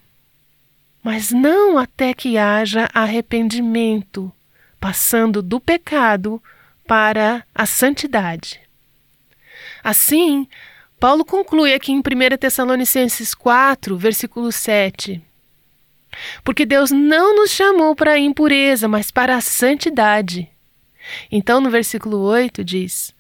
Mas 1.04 1.30
não 1.30 1.78
até 1.78 2.14
que 2.14 2.38
haja 2.38 2.88
arrependimento, 2.94 4.32
passando 4.80 5.42
do 5.42 5.60
pecado 5.60 6.42
para 6.88 7.46
a 7.54 7.66
santidade. 7.66 8.62
Assim, 9.84 10.48
Paulo 10.98 11.26
conclui 11.26 11.74
aqui 11.74 11.92
em 11.92 12.00
1 12.00 12.38
Tessalonicenses 12.40 13.36
4, 13.36 13.98
versículo 13.98 14.54
7. 14.54 15.22
Porque 16.44 16.66
Deus 16.66 16.92
não 16.92 17.36
nos 17.36 17.52
chamou 17.52 17.96
para 17.96 18.14
a 18.14 18.20
impureza, 18.20 18.88
mas 18.88 19.12
para 19.12 19.36
a 19.36 19.42
santidade. 19.42 20.50
Então, 21.32 21.62
no 21.62 21.70
versículo 21.70 22.20
8 22.20 22.64
diz: 22.64 23.14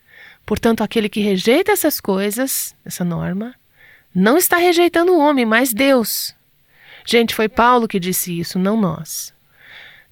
Portanto, 0.45 0.83
aquele 0.83 1.09
que 1.09 1.19
rejeita 1.19 1.71
essas 1.71 1.99
coisas, 1.99 2.75
essa 2.85 3.03
norma, 3.03 3.55
não 4.13 4.37
está 4.37 4.57
rejeitando 4.57 5.13
o 5.13 5.19
homem, 5.19 5.45
mas 5.45 5.73
Deus. 5.73 6.35
Gente, 7.05 7.33
foi 7.33 7.49
Paulo 7.49 7.87
que 7.87 7.99
disse 7.99 8.37
isso, 8.37 8.59
não 8.59 8.79
nós. 8.79 9.33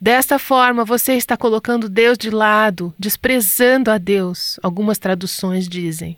Desta 0.02 0.40
forma, 0.40 0.86
você 0.86 1.14
está 1.14 1.36
colocando 1.36 1.90
Deus 1.90 2.18
de 2.18 2.30
lado, 2.30 2.94
desprezando 2.98 3.92
a 3.92 3.98
Deus, 3.98 4.58
algumas 4.64 4.98
traduções 4.98 5.68
dizem. 5.68 6.18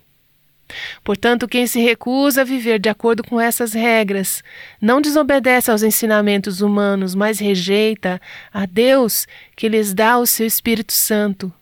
Portanto, 1.02 1.48
quem 1.48 1.66
se 1.66 1.80
recusa 1.80 2.42
a 2.42 2.44
viver 2.44 2.78
de 2.78 2.88
acordo 2.88 3.22
com 3.22 3.40
essas 3.40 3.72
regras 3.72 4.42
não 4.80 5.00
desobedece 5.00 5.70
aos 5.70 5.82
ensinamentos 5.82 6.60
humanos, 6.60 7.14
mas 7.14 7.38
rejeita 7.38 8.20
a 8.52 8.66
Deus 8.66 9.26
que 9.56 9.68
lhes 9.68 9.94
dá 9.94 10.18
o 10.18 10.26
seu 10.26 10.46
Espírito 10.46 10.92
Santo. 10.92 11.52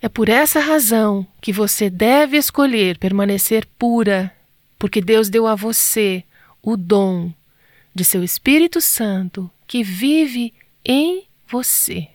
É 0.00 0.08
por 0.08 0.28
essa 0.28 0.60
razão 0.60 1.26
que 1.40 1.52
você 1.52 1.90
deve 1.90 2.36
escolher 2.36 2.98
permanecer 2.98 3.66
pura, 3.78 4.32
porque 4.78 5.00
Deus 5.00 5.28
deu 5.28 5.46
a 5.46 5.54
você 5.54 6.24
o 6.62 6.76
dom 6.76 7.32
de 7.94 8.04
seu 8.04 8.22
Espírito 8.22 8.80
Santo 8.80 9.50
que 9.66 9.82
vive 9.82 10.52
em 10.84 11.24
você. 11.48 12.08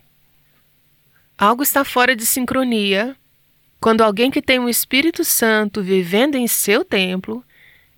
Algo 1.36 1.62
está 1.62 1.84
fora 1.84 2.16
de 2.16 2.26
sincronia 2.26 3.16
quando 3.80 4.02
alguém 4.02 4.30
que 4.30 4.42
tem 4.42 4.58
o 4.58 4.68
Espírito 4.68 5.24
Santo 5.24 5.82
vivendo 5.82 6.34
em 6.34 6.46
seu 6.46 6.84
templo 6.84 7.44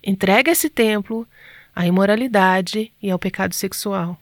entrega 0.03 0.51
esse 0.51 0.69
templo 0.69 1.27
à 1.75 1.85
imoralidade 1.85 2.91
e 3.01 3.09
ao 3.09 3.19
pecado 3.19 3.53
sexual. 3.53 4.19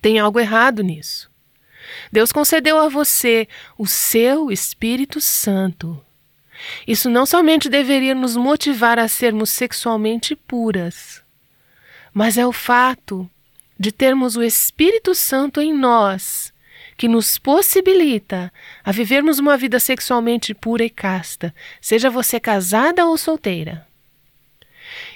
Tem 0.00 0.18
algo 0.18 0.40
errado 0.40 0.82
nisso. 0.82 1.30
Deus 2.12 2.32
concedeu 2.32 2.78
a 2.78 2.88
você 2.88 3.48
o 3.76 3.86
seu 3.86 4.50
Espírito 4.50 5.20
Santo. 5.20 6.02
Isso 6.86 7.08
não 7.08 7.24
somente 7.24 7.68
deveria 7.68 8.14
nos 8.14 8.36
motivar 8.36 8.98
a 8.98 9.08
sermos 9.08 9.50
sexualmente 9.50 10.36
puras, 10.36 11.22
mas 12.12 12.36
é 12.36 12.46
o 12.46 12.52
fato 12.52 13.28
de 13.78 13.90
termos 13.90 14.36
o 14.36 14.42
Espírito 14.42 15.14
Santo 15.14 15.60
em 15.60 15.72
nós 15.72 16.52
que 17.00 17.08
nos 17.08 17.38
possibilita 17.38 18.52
a 18.84 18.92
vivermos 18.92 19.38
uma 19.38 19.56
vida 19.56 19.80
sexualmente 19.80 20.52
pura 20.52 20.84
e 20.84 20.90
casta, 20.90 21.54
seja 21.80 22.10
você 22.10 22.38
casada 22.38 23.06
ou 23.06 23.16
solteira. 23.16 23.86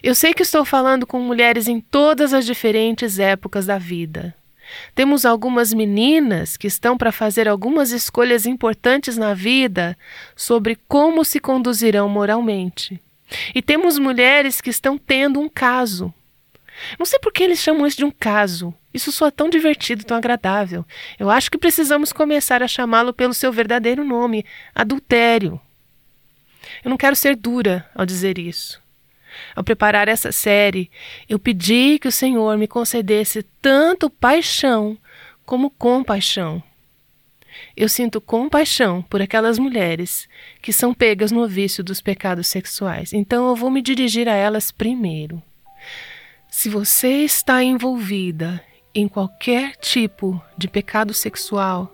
Eu 0.02 0.14
sei 0.14 0.32
que 0.32 0.42
estou 0.42 0.64
falando 0.64 1.06
com 1.06 1.20
mulheres 1.20 1.68
em 1.68 1.80
todas 1.80 2.32
as 2.32 2.46
diferentes 2.46 3.18
épocas 3.18 3.66
da 3.66 3.76
vida. 3.76 4.34
Temos 4.94 5.26
algumas 5.26 5.74
meninas 5.74 6.56
que 6.56 6.66
estão 6.66 6.96
para 6.96 7.12
fazer 7.12 7.46
algumas 7.46 7.90
escolhas 7.90 8.46
importantes 8.46 9.18
na 9.18 9.34
vida 9.34 9.94
sobre 10.34 10.78
como 10.88 11.22
se 11.22 11.38
conduzirão 11.38 12.08
moralmente. 12.08 12.98
E 13.54 13.60
temos 13.60 13.98
mulheres 13.98 14.58
que 14.62 14.70
estão 14.70 14.96
tendo 14.96 15.38
um 15.38 15.50
caso. 15.50 16.10
Não 16.98 17.04
sei 17.04 17.18
por 17.18 17.30
que 17.30 17.44
eles 17.44 17.58
chamam 17.58 17.86
isso 17.86 17.98
de 17.98 18.06
um 18.06 18.10
caso. 18.10 18.72
Isso 18.94 19.10
soa 19.10 19.32
tão 19.32 19.50
divertido, 19.50 20.04
tão 20.04 20.16
agradável. 20.16 20.86
Eu 21.18 21.28
acho 21.28 21.50
que 21.50 21.58
precisamos 21.58 22.12
começar 22.12 22.62
a 22.62 22.68
chamá-lo 22.68 23.12
pelo 23.12 23.34
seu 23.34 23.52
verdadeiro 23.52 24.04
nome: 24.04 24.46
adultério. 24.72 25.60
Eu 26.84 26.90
não 26.90 26.96
quero 26.96 27.16
ser 27.16 27.34
dura 27.34 27.90
ao 27.92 28.06
dizer 28.06 28.38
isso. 28.38 28.80
Ao 29.56 29.64
preparar 29.64 30.06
essa 30.06 30.30
série, 30.30 30.88
eu 31.28 31.40
pedi 31.40 31.98
que 31.98 32.06
o 32.06 32.12
Senhor 32.12 32.56
me 32.56 32.68
concedesse 32.68 33.42
tanto 33.60 34.08
paixão 34.08 34.96
como 35.44 35.70
compaixão. 35.70 36.62
Eu 37.76 37.88
sinto 37.88 38.20
compaixão 38.20 39.02
por 39.02 39.20
aquelas 39.20 39.58
mulheres 39.58 40.28
que 40.62 40.72
são 40.72 40.94
pegas 40.94 41.32
no 41.32 41.48
vício 41.48 41.82
dos 41.82 42.00
pecados 42.00 42.46
sexuais, 42.46 43.12
então 43.12 43.48
eu 43.48 43.56
vou 43.56 43.70
me 43.70 43.82
dirigir 43.82 44.28
a 44.28 44.34
elas 44.34 44.70
primeiro. 44.70 45.42
Se 46.48 46.68
você 46.68 47.24
está 47.24 47.62
envolvida 47.62 48.62
em 48.94 49.08
qualquer 49.08 49.76
tipo 49.76 50.40
de 50.56 50.68
pecado 50.68 51.12
sexual, 51.12 51.92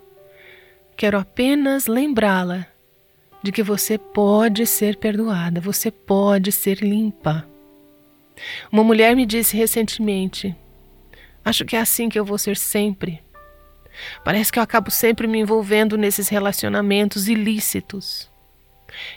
quero 0.97 1.19
apenas 1.19 1.87
lembrá-la 1.87 2.67
de 3.43 3.51
que 3.51 3.63
você 3.63 3.97
pode 3.97 4.67
ser 4.67 4.97
perdoada, 4.97 5.61
você 5.61 5.91
pode 5.91 6.53
ser 6.53 6.83
limpa. 6.83 7.47
Uma 8.71 8.85
mulher 8.85 9.17
me 9.17 9.25
disse 9.25 9.57
recentemente: 9.57 10.55
Acho 11.45 11.65
que 11.65 11.75
é 11.75 11.81
assim 11.81 12.09
que 12.09 12.19
eu 12.19 12.25
vou 12.25 12.39
ser 12.39 12.57
sempre. 12.57 13.23
Parece 14.25 14.53
que 14.53 14.59
eu 14.59 14.63
acabo 14.63 14.91
sempre 14.91 15.27
me 15.27 15.39
envolvendo 15.39 15.97
nesses 15.97 16.29
relacionamentos 16.29 17.29
ilícitos. 17.29 18.31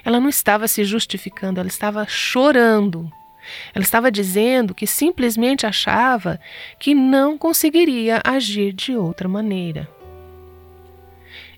Ela 0.04 0.20
não 0.20 0.30
estava 0.30 0.68
se 0.68 0.84
justificando, 0.84 1.60
ela 1.60 1.68
estava 1.68 2.06
chorando. 2.08 3.12
Ela 3.74 3.84
estava 3.84 4.12
dizendo 4.12 4.74
que 4.74 4.88
simplesmente 4.88 5.66
achava 5.66 6.40
que 6.80 6.94
não 6.94 7.38
conseguiria 7.38 8.22
agir 8.24 8.74
de 8.74 8.96
outra 8.96 9.28
maneira. 9.28 9.90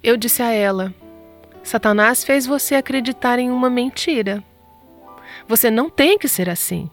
Eu 0.04 0.18
disse 0.18 0.42
a 0.42 0.52
ela: 0.52 0.94
Satanás 1.64 2.24
fez 2.24 2.46
você 2.46 2.76
acreditar 2.76 3.40
em 3.40 3.50
uma 3.50 3.70
mentira. 3.70 4.44
Você 5.48 5.70
não 5.72 5.90
tem 5.90 6.18
que 6.18 6.28
ser 6.28 6.50
assim. 6.50 6.90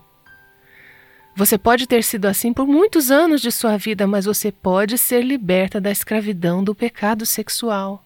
Você 1.34 1.56
pode 1.56 1.86
ter 1.86 2.04
sido 2.04 2.26
assim 2.26 2.52
por 2.52 2.66
muitos 2.66 3.10
anos 3.10 3.40
de 3.40 3.50
sua 3.50 3.78
vida, 3.78 4.06
mas 4.06 4.26
você 4.26 4.52
pode 4.52 4.98
ser 4.98 5.22
liberta 5.22 5.80
da 5.80 5.90
escravidão 5.90 6.62
do 6.62 6.74
pecado 6.74 7.24
sexual. 7.24 8.04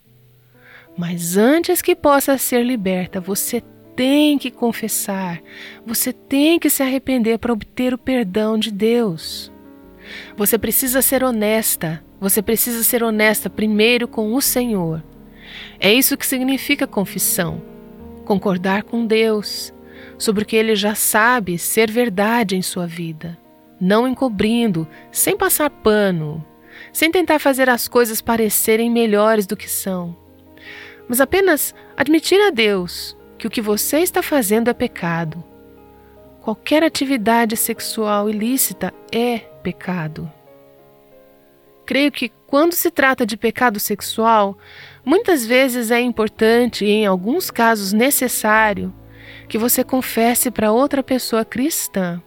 Mas 0.96 1.36
antes 1.36 1.82
que 1.82 1.94
possa 1.94 2.38
ser 2.38 2.64
liberta, 2.64 3.20
você 3.20 3.62
tem 3.96 4.36
que 4.38 4.50
confessar, 4.50 5.40
você 5.84 6.12
tem 6.12 6.58
que 6.58 6.68
se 6.68 6.82
arrepender 6.82 7.38
para 7.38 7.52
obter 7.52 7.94
o 7.94 7.98
perdão 7.98 8.58
de 8.58 8.70
Deus. 8.70 9.50
Você 10.36 10.58
precisa 10.58 11.00
ser 11.00 11.24
honesta, 11.24 12.04
você 12.20 12.42
precisa 12.42 12.84
ser 12.84 13.02
honesta 13.02 13.48
primeiro 13.48 14.06
com 14.06 14.34
o 14.34 14.42
Senhor. 14.42 15.02
É 15.80 15.92
isso 15.92 16.16
que 16.16 16.26
significa 16.26 16.86
confissão. 16.86 17.62
Concordar 18.24 18.82
com 18.82 19.06
Deus 19.06 19.72
sobre 20.18 20.42
o 20.42 20.46
que 20.46 20.56
ele 20.56 20.76
já 20.76 20.94
sabe 20.94 21.58
ser 21.58 21.90
verdade 21.90 22.56
em 22.56 22.62
sua 22.62 22.86
vida, 22.86 23.38
não 23.80 24.06
encobrindo, 24.06 24.86
sem 25.10 25.36
passar 25.36 25.70
pano, 25.70 26.44
sem 26.92 27.10
tentar 27.10 27.38
fazer 27.38 27.68
as 27.68 27.88
coisas 27.88 28.20
parecerem 28.20 28.90
melhores 28.90 29.46
do 29.46 29.56
que 29.56 29.70
são, 29.70 30.16
mas 31.08 31.20
apenas 31.20 31.74
admitir 31.96 32.40
a 32.40 32.50
Deus 32.50 33.16
que 33.38 33.46
o 33.46 33.50
que 33.50 33.60
você 33.60 33.98
está 33.98 34.22
fazendo 34.22 34.68
é 34.68 34.74
pecado. 34.74 35.42
Qualquer 36.40 36.82
atividade 36.82 37.56
sexual 37.56 38.30
ilícita 38.30 38.94
é 39.12 39.38
pecado. 39.62 40.30
Creio 41.84 42.10
que 42.10 42.30
quando 42.46 42.72
se 42.72 42.90
trata 42.90 43.26
de 43.26 43.36
pecado 43.36 43.78
sexual, 43.78 44.56
muitas 45.04 45.44
vezes 45.44 45.90
é 45.90 46.00
importante 46.00 46.84
e, 46.84 46.90
em 46.90 47.06
alguns 47.06 47.50
casos, 47.50 47.92
necessário 47.92 48.92
que 49.48 49.58
você 49.58 49.84
confesse 49.84 50.50
para 50.50 50.72
outra 50.72 51.02
pessoa 51.02 51.44
cristã. 51.44 52.22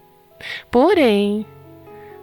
Porém, 0.72 1.46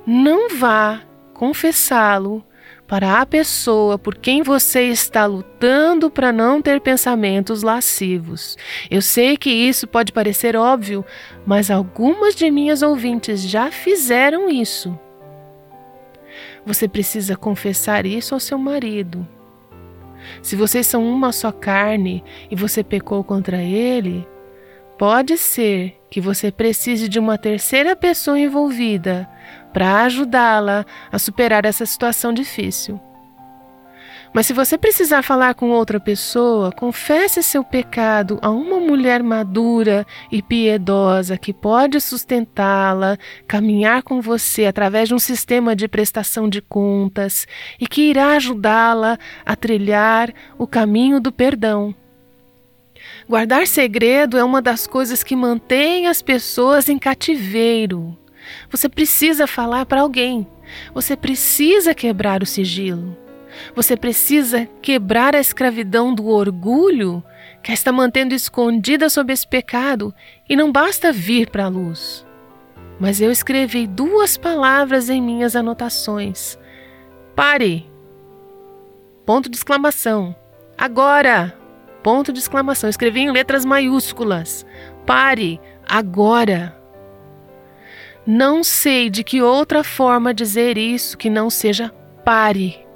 não 0.06 0.48
vá 0.56 1.02
confessá-lo 1.34 2.44
para 2.86 3.20
a 3.20 3.26
pessoa 3.26 3.98
por 3.98 4.16
quem 4.16 4.42
você 4.42 4.82
está 4.84 5.26
lutando 5.26 6.10
para 6.10 6.32
não 6.32 6.62
ter 6.62 6.80
pensamentos 6.80 7.62
lascivos. 7.62 8.56
Eu 8.90 9.02
sei 9.02 9.36
que 9.36 9.50
isso 9.50 9.86
pode 9.86 10.12
parecer 10.12 10.56
óbvio, 10.56 11.04
mas 11.44 11.70
algumas 11.70 12.34
de 12.34 12.50
minhas 12.50 12.82
ouvintes 12.82 13.42
já 13.42 13.70
fizeram 13.70 14.48
isso. 14.48 14.98
Você 16.64 16.86
precisa 16.88 17.36
confessar 17.36 18.06
isso 18.06 18.34
ao 18.34 18.40
seu 18.40 18.58
marido. 18.58 19.26
Se 20.42 20.56
vocês 20.56 20.86
são 20.86 21.04
uma 21.04 21.32
só 21.32 21.52
carne 21.52 22.22
e 22.50 22.56
você 22.56 22.82
pecou 22.82 23.22
contra 23.22 23.62
ele, 23.62 24.26
pode 24.98 25.38
ser 25.38 25.96
que 26.10 26.20
você 26.20 26.50
precise 26.50 27.08
de 27.08 27.18
uma 27.18 27.38
terceira 27.38 27.94
pessoa 27.94 28.38
envolvida 28.38 29.28
para 29.76 30.04
ajudá-la 30.04 30.86
a 31.12 31.18
superar 31.18 31.66
essa 31.66 31.84
situação 31.84 32.32
difícil. 32.32 32.98
Mas 34.32 34.46
se 34.46 34.54
você 34.54 34.78
precisar 34.78 35.20
falar 35.20 35.52
com 35.52 35.68
outra 35.68 36.00
pessoa, 36.00 36.72
confesse 36.72 37.42
seu 37.42 37.62
pecado 37.62 38.38
a 38.40 38.48
uma 38.48 38.80
mulher 38.80 39.22
madura 39.22 40.06
e 40.32 40.40
piedosa 40.40 41.36
que 41.36 41.52
pode 41.52 42.00
sustentá-la, 42.00 43.18
caminhar 43.46 44.02
com 44.02 44.18
você 44.18 44.64
através 44.64 45.08
de 45.08 45.14
um 45.14 45.18
sistema 45.18 45.76
de 45.76 45.86
prestação 45.86 46.48
de 46.48 46.62
contas 46.62 47.46
e 47.78 47.86
que 47.86 48.08
irá 48.08 48.28
ajudá-la 48.28 49.18
a 49.44 49.54
trilhar 49.54 50.32
o 50.56 50.66
caminho 50.66 51.20
do 51.20 51.30
perdão. 51.30 51.94
Guardar 53.28 53.66
segredo 53.66 54.38
é 54.38 54.44
uma 54.44 54.62
das 54.62 54.86
coisas 54.86 55.22
que 55.22 55.36
mantém 55.36 56.06
as 56.06 56.22
pessoas 56.22 56.88
em 56.88 56.98
cativeiro. 56.98 58.16
Você 58.70 58.88
precisa 58.88 59.46
falar 59.46 59.86
para 59.86 60.00
alguém. 60.00 60.46
Você 60.94 61.16
precisa 61.16 61.94
quebrar 61.94 62.42
o 62.42 62.46
sigilo. 62.46 63.16
Você 63.74 63.96
precisa 63.96 64.68
quebrar 64.82 65.34
a 65.34 65.40
escravidão 65.40 66.14
do 66.14 66.26
orgulho 66.28 67.22
que 67.62 67.70
a 67.70 67.74
está 67.74 67.90
mantendo 67.90 68.34
escondida 68.34 69.08
sob 69.08 69.32
esse 69.32 69.46
pecado 69.46 70.14
e 70.48 70.54
não 70.54 70.70
basta 70.70 71.12
vir 71.12 71.50
para 71.50 71.64
a 71.64 71.68
luz. 71.68 72.24
Mas 72.98 73.20
eu 73.20 73.30
escrevi 73.30 73.86
duas 73.86 74.36
palavras 74.36 75.10
em 75.10 75.20
minhas 75.20 75.54
anotações. 75.54 76.58
Pare! 77.34 77.90
Ponto 79.24 79.50
de 79.50 79.56
exclamação. 79.56 80.34
Agora! 80.78 81.58
Ponto 82.02 82.32
de 82.32 82.38
exclamação. 82.38 82.88
Escrevi 82.88 83.20
em 83.20 83.32
letras 83.32 83.64
maiúsculas. 83.64 84.64
Pare! 85.04 85.60
Agora! 85.86 86.75
Não 88.26 88.64
sei 88.64 89.08
de 89.08 89.22
que 89.22 89.40
outra 89.40 89.84
forma 89.84 90.34
dizer 90.34 90.76
isso 90.76 91.16
que 91.16 91.30
não 91.30 91.48
seja 91.48 91.92
pare 92.24 92.86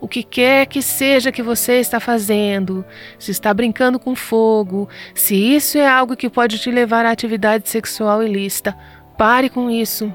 o 0.00 0.08
que 0.08 0.22
quer 0.22 0.66
que 0.66 0.82
seja 0.82 1.32
que 1.32 1.42
você 1.42 1.74
está 1.74 2.00
fazendo, 2.00 2.84
se 3.18 3.30
está 3.30 3.52
brincando 3.52 3.98
com 3.98 4.14
fogo, 4.14 4.88
se 5.14 5.34
isso 5.34 5.78
é 5.78 5.86
algo 5.86 6.16
que 6.16 6.28
pode 6.28 6.58
te 6.58 6.70
levar 6.70 7.04
à 7.06 7.10
atividade 7.10 7.68
sexual 7.68 8.22
ilícita, 8.22 8.76
pare 9.16 9.48
com 9.48 9.70
isso. 9.70 10.12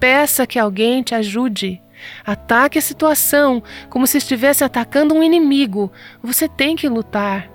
Peça 0.00 0.46
que 0.46 0.58
alguém 0.58 1.02
te 1.02 1.14
ajude. 1.14 1.80
Ataque 2.26 2.78
a 2.78 2.82
situação 2.82 3.62
como 3.88 4.06
se 4.06 4.18
estivesse 4.18 4.64
atacando 4.64 5.14
um 5.14 5.22
inimigo. 5.22 5.92
Você 6.20 6.48
tem 6.48 6.74
que 6.74 6.88
lutar. 6.88 7.51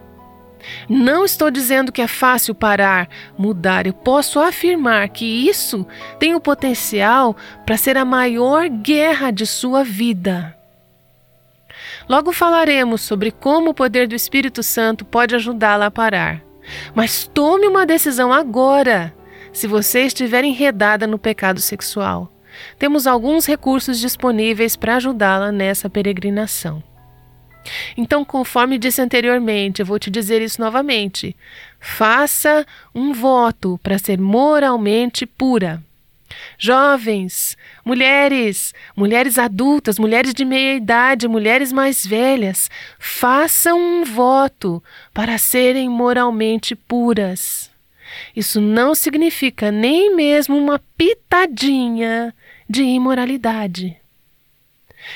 Não 0.89 1.23
estou 1.23 1.51
dizendo 1.51 1.91
que 1.91 2.01
é 2.01 2.07
fácil 2.07 2.55
parar, 2.55 3.09
mudar. 3.37 3.87
Eu 3.87 3.93
posso 3.93 4.39
afirmar 4.39 5.07
que 5.09 5.25
isso 5.25 5.85
tem 6.19 6.35
o 6.35 6.39
potencial 6.39 7.35
para 7.65 7.77
ser 7.77 7.97
a 7.97 8.05
maior 8.05 8.67
guerra 8.69 9.31
de 9.31 9.45
sua 9.45 9.83
vida. 9.83 10.55
Logo 12.09 12.31
falaremos 12.31 13.01
sobre 13.01 13.31
como 13.31 13.71
o 13.71 13.73
poder 13.73 14.07
do 14.07 14.15
Espírito 14.15 14.63
Santo 14.63 15.03
pode 15.03 15.35
ajudá-la 15.35 15.87
a 15.87 15.91
parar. 15.91 16.41
Mas 16.93 17.27
tome 17.27 17.67
uma 17.67 17.85
decisão 17.85 18.31
agora, 18.33 19.13
se 19.51 19.67
você 19.67 20.01
estiver 20.01 20.43
enredada 20.43 21.07
no 21.07 21.17
pecado 21.17 21.59
sexual. 21.59 22.31
Temos 22.79 23.05
alguns 23.05 23.45
recursos 23.45 23.99
disponíveis 23.99 24.75
para 24.75 24.95
ajudá-la 24.95 25.51
nessa 25.51 25.89
peregrinação. 25.89 26.83
Então, 27.95 28.23
conforme 28.23 28.77
disse 28.77 29.01
anteriormente, 29.01 29.81
eu 29.81 29.85
vou 29.85 29.99
te 29.99 30.09
dizer 30.09 30.41
isso 30.41 30.61
novamente. 30.61 31.35
Faça 31.79 32.65
um 32.93 33.13
voto 33.13 33.79
para 33.83 33.97
ser 33.97 34.19
moralmente 34.19 35.25
pura. 35.25 35.83
Jovens, 36.57 37.57
mulheres, 37.85 38.73
mulheres 38.95 39.37
adultas, 39.37 39.97
mulheres 39.97 40.33
de 40.33 40.43
meia 40.43 40.75
idade, 40.75 41.27
mulheres 41.27 41.71
mais 41.71 42.05
velhas, 42.05 42.69
façam 42.99 43.79
um 43.79 44.03
voto 44.03 44.83
para 45.13 45.37
serem 45.37 45.89
moralmente 45.89 46.75
puras. 46.75 47.71
Isso 48.35 48.59
não 48.59 48.95
significa 48.95 49.71
nem 49.71 50.15
mesmo 50.15 50.57
uma 50.57 50.79
pitadinha 50.97 52.33
de 52.69 52.83
imoralidade. 52.83 53.97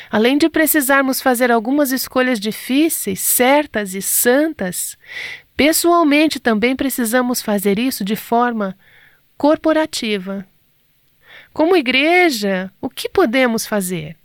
Além 0.09 0.37
de 0.37 0.49
precisarmos 0.49 1.21
fazer 1.21 1.51
algumas 1.51 1.91
escolhas 1.91 2.39
difíceis, 2.39 3.19
certas 3.19 3.93
e 3.93 4.01
santas, 4.01 4.97
Pessoalmente, 5.61 6.39
também 6.39 6.75
precisamos 6.75 7.39
fazer 7.39 7.77
isso 7.77 8.03
de 8.03 8.15
forma 8.15 8.75
corporativa. 9.37 10.43
Como 11.53 11.77
igreja, 11.77 12.71
o 12.81 12.89
que 12.89 13.07
podemos 13.07 13.67
fazer? 13.67 14.17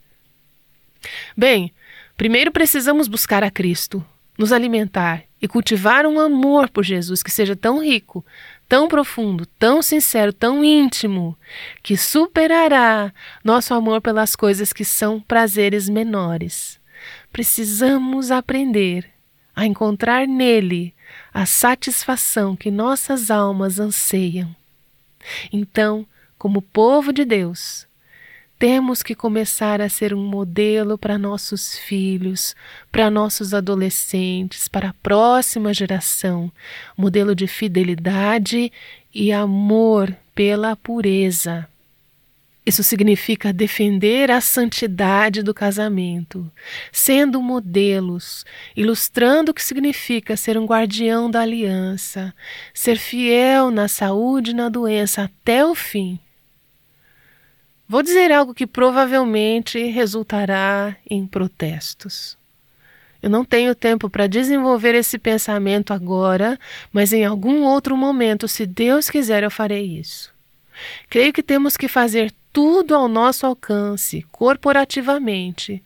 Bem, 1.36 1.74
primeiro 2.16 2.50
precisamos 2.50 3.06
buscar 3.06 3.44
a 3.44 3.50
Cristo, 3.50 4.02
nos 4.38 4.50
alimentar 4.50 5.24
e 5.40 5.46
cultivar 5.46 6.06
um 6.06 6.18
amor 6.18 6.70
por 6.70 6.82
Jesus 6.82 7.22
que 7.22 7.30
seja 7.30 7.54
tão 7.54 7.84
rico, 7.84 8.24
tão 8.68 8.88
profundo, 8.88 9.46
tão 9.58 9.80
sincero, 9.80 10.32
tão 10.32 10.64
íntimo, 10.64 11.36
que 11.82 11.96
superará 11.96 13.12
nosso 13.44 13.74
amor 13.74 14.00
pelas 14.00 14.34
coisas 14.34 14.72
que 14.72 14.84
são 14.84 15.20
prazeres 15.20 15.88
menores. 15.88 16.80
Precisamos 17.32 18.30
aprender 18.30 19.08
a 19.54 19.64
encontrar 19.64 20.26
nele 20.26 20.94
a 21.32 21.46
satisfação 21.46 22.56
que 22.56 22.70
nossas 22.70 23.30
almas 23.30 23.78
anseiam. 23.78 24.54
Então, 25.52 26.06
como 26.38 26.60
povo 26.60 27.12
de 27.12 27.24
Deus, 27.24 27.86
temos 28.58 29.02
que 29.02 29.14
começar 29.14 29.80
a 29.80 29.88
ser 29.88 30.14
um 30.14 30.22
modelo 30.22 30.96
para 30.96 31.18
nossos 31.18 31.78
filhos, 31.78 32.56
para 32.90 33.10
nossos 33.10 33.52
adolescentes, 33.52 34.66
para 34.66 34.90
a 34.90 34.94
próxima 34.94 35.74
geração, 35.74 36.50
modelo 36.96 37.34
de 37.34 37.46
fidelidade 37.46 38.72
e 39.14 39.30
amor 39.30 40.14
pela 40.34 40.74
pureza. 40.74 41.68
Isso 42.64 42.82
significa 42.82 43.52
defender 43.52 44.28
a 44.28 44.40
santidade 44.40 45.40
do 45.40 45.54
casamento, 45.54 46.50
sendo 46.90 47.40
modelos, 47.40 48.44
ilustrando 48.74 49.52
o 49.52 49.54
que 49.54 49.62
significa 49.62 50.36
ser 50.36 50.58
um 50.58 50.64
guardião 50.64 51.30
da 51.30 51.42
aliança, 51.42 52.34
ser 52.74 52.96
fiel 52.96 53.70
na 53.70 53.86
saúde 53.86 54.50
e 54.50 54.54
na 54.54 54.68
doença 54.68 55.24
até 55.24 55.64
o 55.64 55.76
fim 55.76 56.18
Vou 57.88 58.02
dizer 58.02 58.32
algo 58.32 58.52
que 58.52 58.66
provavelmente 58.66 59.78
resultará 59.84 60.96
em 61.08 61.24
protestos. 61.24 62.36
Eu 63.22 63.30
não 63.30 63.44
tenho 63.44 63.76
tempo 63.76 64.10
para 64.10 64.26
desenvolver 64.26 64.94
esse 64.94 65.18
pensamento 65.18 65.92
agora, 65.92 66.58
mas 66.92 67.12
em 67.12 67.24
algum 67.24 67.62
outro 67.62 67.96
momento, 67.96 68.48
se 68.48 68.66
Deus 68.66 69.08
quiser, 69.08 69.44
eu 69.44 69.50
farei 69.50 69.84
isso. 69.84 70.34
Creio 71.08 71.32
que 71.32 71.42
temos 71.42 71.76
que 71.76 71.86
fazer 71.86 72.32
tudo 72.52 72.94
ao 72.94 73.06
nosso 73.06 73.46
alcance, 73.46 74.26
corporativamente, 74.32 75.82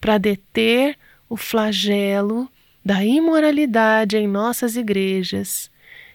para 0.00 0.18
deter 0.18 0.98
o 1.28 1.36
flagelo 1.36 2.48
da 2.84 3.04
imoralidade 3.04 4.16
em 4.16 4.26
nossas 4.26 4.76
igrejas, 4.76 5.70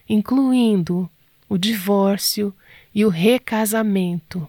incluindo 0.08 1.10
o 1.48 1.56
divórcio 1.56 2.54
e 2.94 3.04
o 3.04 3.08
recasamento. 3.08 4.46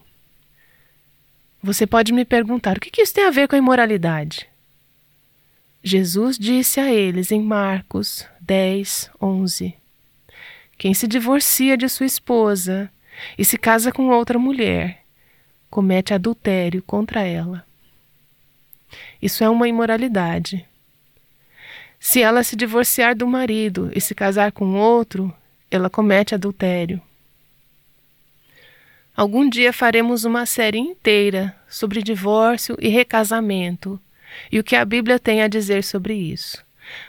Você 1.63 1.85
pode 1.85 2.11
me 2.11 2.25
perguntar: 2.25 2.77
o 2.77 2.79
que 2.79 3.01
isso 3.01 3.13
tem 3.13 3.25
a 3.25 3.31
ver 3.31 3.47
com 3.47 3.55
a 3.55 3.59
imoralidade? 3.59 4.47
Jesus 5.83 6.37
disse 6.37 6.79
a 6.79 6.91
eles 6.91 7.31
em 7.31 7.41
Marcos 7.41 8.25
10, 8.39 9.11
11: 9.21 9.75
Quem 10.77 10.93
se 10.93 11.07
divorcia 11.07 11.77
de 11.77 11.87
sua 11.87 12.05
esposa 12.05 12.91
e 13.37 13.45
se 13.45 13.57
casa 13.57 13.91
com 13.91 14.09
outra 14.09 14.39
mulher, 14.39 15.03
comete 15.69 16.13
adultério 16.13 16.81
contra 16.81 17.21
ela. 17.21 17.65
Isso 19.21 19.43
é 19.43 19.49
uma 19.49 19.67
imoralidade. 19.67 20.65
Se 21.99 22.21
ela 22.21 22.43
se 22.43 22.55
divorciar 22.55 23.15
do 23.15 23.27
marido 23.27 23.91
e 23.95 24.01
se 24.01 24.15
casar 24.15 24.51
com 24.51 24.73
outro, 24.73 25.31
ela 25.69 25.89
comete 25.89 26.33
adultério. 26.33 26.99
Algum 29.15 29.49
dia 29.49 29.73
faremos 29.73 30.23
uma 30.23 30.45
série 30.45 30.79
inteira 30.79 31.55
sobre 31.67 32.01
divórcio 32.01 32.77
e 32.79 32.87
recasamento 32.87 33.99
e 34.51 34.59
o 34.59 34.63
que 34.63 34.75
a 34.75 34.85
Bíblia 34.85 35.19
tem 35.19 35.41
a 35.41 35.47
dizer 35.47 35.83
sobre 35.83 36.13
isso. 36.13 36.63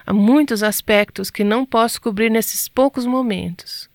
Há 0.05 0.13
muitos 0.13 0.63
aspectos 0.63 1.31
que 1.31 1.45
não 1.45 1.65
posso 1.65 2.01
cobrir 2.01 2.31
nesses 2.31 2.69
poucos 2.69 3.07
momentos. 3.07 3.89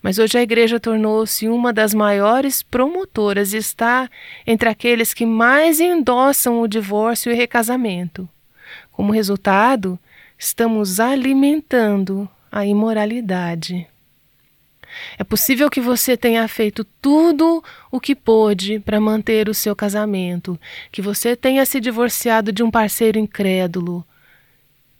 Mas 0.00 0.18
hoje 0.18 0.38
a 0.38 0.42
igreja 0.42 0.80
tornou-se 0.80 1.48
uma 1.48 1.72
das 1.72 1.94
maiores 1.94 2.62
promotoras 2.62 3.52
e 3.52 3.58
está 3.58 4.10
entre 4.46 4.68
aqueles 4.68 5.14
que 5.14 5.26
mais 5.26 5.78
endossam 5.78 6.60
o 6.60 6.66
divórcio 6.66 7.30
e 7.30 7.34
recasamento. 7.34 8.28
Como 8.90 9.12
resultado, 9.12 9.98
estamos 10.38 10.98
alimentando 10.98 12.28
a 12.50 12.66
imoralidade. 12.66 13.86
É 15.18 15.24
possível 15.24 15.70
que 15.70 15.80
você 15.80 16.16
tenha 16.16 16.46
feito 16.48 16.84
tudo 17.00 17.62
o 17.90 18.00
que 18.00 18.14
pôde 18.14 18.80
para 18.80 19.00
manter 19.00 19.48
o 19.48 19.54
seu 19.54 19.74
casamento, 19.74 20.58
que 20.90 21.02
você 21.02 21.34
tenha 21.36 21.64
se 21.64 21.80
divorciado 21.80 22.52
de 22.52 22.62
um 22.62 22.70
parceiro 22.70 23.18
incrédulo. 23.18 24.04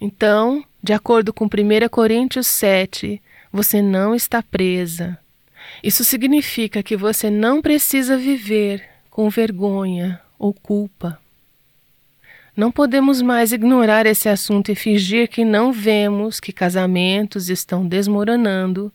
Então, 0.01 0.65
de 0.83 0.93
acordo 0.93 1.33
com 1.33 1.45
1 1.45 1.49
Coríntios 1.91 2.47
7, 2.47 3.23
você 3.53 3.81
não 3.81 4.15
está 4.15 4.43
presa. 4.43 5.19
Isso 5.83 6.05
significa 6.05 6.83
que 6.83 6.97
você 6.97 7.31
não 7.31 7.63
precisa 7.63 8.17
viver 8.17 8.83
com 9.11 9.29
vergonha 9.29 10.21
ou 10.39 10.53
culpa. 10.53 11.19
Não 12.57 12.71
podemos 12.71 13.23
mais 13.23 13.53
ignorar 13.53 14.05
esse 14.05 14.29
assunto 14.29 14.71
e 14.71 14.75
fingir 14.75 15.29
que 15.29 15.45
não 15.45 15.73
vemos 15.73 16.39
que 16.39 16.53
casamentos 16.53 17.49
estão 17.49 17.87
desmoronando 17.87 18.93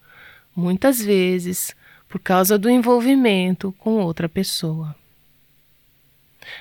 muitas 0.58 1.00
vezes 1.00 1.76
por 2.10 2.20
causa 2.20 2.58
do 2.58 2.67
envolvimento 2.67 3.72
com 3.78 3.98
outra 3.98 4.28
pessoa. 4.28 4.96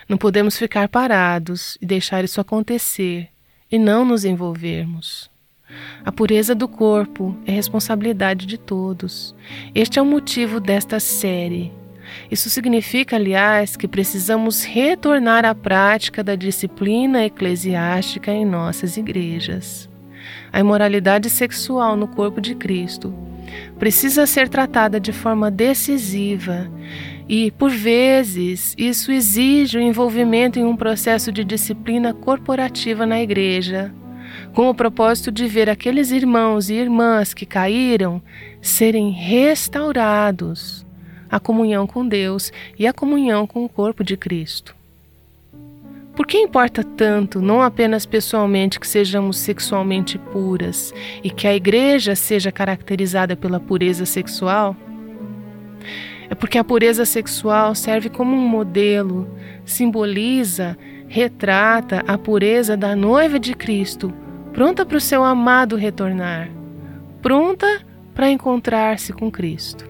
Não 0.06 0.18
podemos 0.18 0.58
ficar 0.58 0.86
parados 0.88 1.78
e 1.80 1.86
deixar 1.86 2.22
isso 2.22 2.38
acontecer 2.38 3.28
e 3.72 3.78
não 3.78 4.04
nos 4.04 4.24
envolvermos. 4.24 5.30
A 6.04 6.12
pureza 6.12 6.54
do 6.54 6.68
corpo 6.68 7.34
é 7.46 7.52
responsabilidade 7.52 8.44
de 8.44 8.58
todos. 8.58 9.34
Este 9.74 9.98
é 9.98 10.02
o 10.02 10.06
motivo 10.06 10.60
desta 10.60 11.00
série. 11.00 11.72
Isso 12.30 12.50
significa, 12.50 13.16
aliás, 13.16 13.76
que 13.76 13.88
precisamos 13.88 14.62
retornar 14.62 15.44
à 15.44 15.54
prática 15.54 16.22
da 16.22 16.36
disciplina 16.36 17.24
eclesiástica 17.24 18.30
em 18.30 18.44
nossas 18.44 18.96
igrejas. 18.96 19.88
A 20.52 20.60
imoralidade 20.60 21.30
sexual 21.30 21.96
no 21.96 22.06
corpo 22.06 22.40
de 22.40 22.54
Cristo 22.54 23.12
precisa 23.78 24.26
ser 24.26 24.48
tratada 24.48 24.98
de 24.98 25.12
forma 25.12 25.50
decisiva 25.50 26.70
e, 27.28 27.50
por 27.50 27.70
vezes, 27.70 28.74
isso 28.78 29.10
exige 29.10 29.78
o 29.78 29.82
envolvimento 29.82 30.58
em 30.58 30.64
um 30.64 30.76
processo 30.76 31.32
de 31.32 31.44
disciplina 31.44 32.14
corporativa 32.14 33.04
na 33.04 33.20
igreja, 33.20 33.92
com 34.52 34.68
o 34.68 34.74
propósito 34.74 35.32
de 35.32 35.46
ver 35.46 35.68
aqueles 35.68 36.10
irmãos 36.10 36.70
e 36.70 36.74
irmãs 36.74 37.34
que 37.34 37.44
caíram 37.44 38.22
serem 38.62 39.10
restaurados 39.10 40.86
à 41.28 41.40
comunhão 41.40 41.86
com 41.86 42.06
Deus 42.06 42.52
e 42.78 42.86
à 42.86 42.92
comunhão 42.92 43.46
com 43.46 43.64
o 43.64 43.68
corpo 43.68 44.04
de 44.04 44.16
Cristo. 44.16 44.74
Por 46.16 46.26
que 46.26 46.38
importa 46.38 46.82
tanto, 46.82 47.42
não 47.42 47.60
apenas 47.60 48.06
pessoalmente, 48.06 48.80
que 48.80 48.88
sejamos 48.88 49.36
sexualmente 49.36 50.16
puras 50.18 50.94
e 51.22 51.28
que 51.28 51.46
a 51.46 51.54
igreja 51.54 52.16
seja 52.16 52.50
caracterizada 52.50 53.36
pela 53.36 53.60
pureza 53.60 54.06
sexual? 54.06 54.74
É 56.30 56.34
porque 56.34 56.56
a 56.56 56.64
pureza 56.64 57.04
sexual 57.04 57.74
serve 57.74 58.08
como 58.08 58.34
um 58.34 58.48
modelo, 58.48 59.30
simboliza, 59.62 60.78
retrata 61.06 62.02
a 62.08 62.16
pureza 62.16 62.78
da 62.78 62.96
noiva 62.96 63.38
de 63.38 63.52
Cristo, 63.54 64.10
pronta 64.54 64.86
para 64.86 64.96
o 64.96 65.00
seu 65.00 65.22
amado 65.22 65.76
retornar, 65.76 66.50
pronta 67.20 67.82
para 68.14 68.30
encontrar-se 68.30 69.12
com 69.12 69.30
Cristo. 69.30 69.86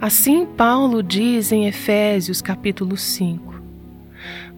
Assim 0.00 0.46
Paulo 0.46 1.02
diz 1.02 1.52
em 1.52 1.68
Efésios 1.68 2.40
capítulo 2.40 2.96
5: 2.96 3.51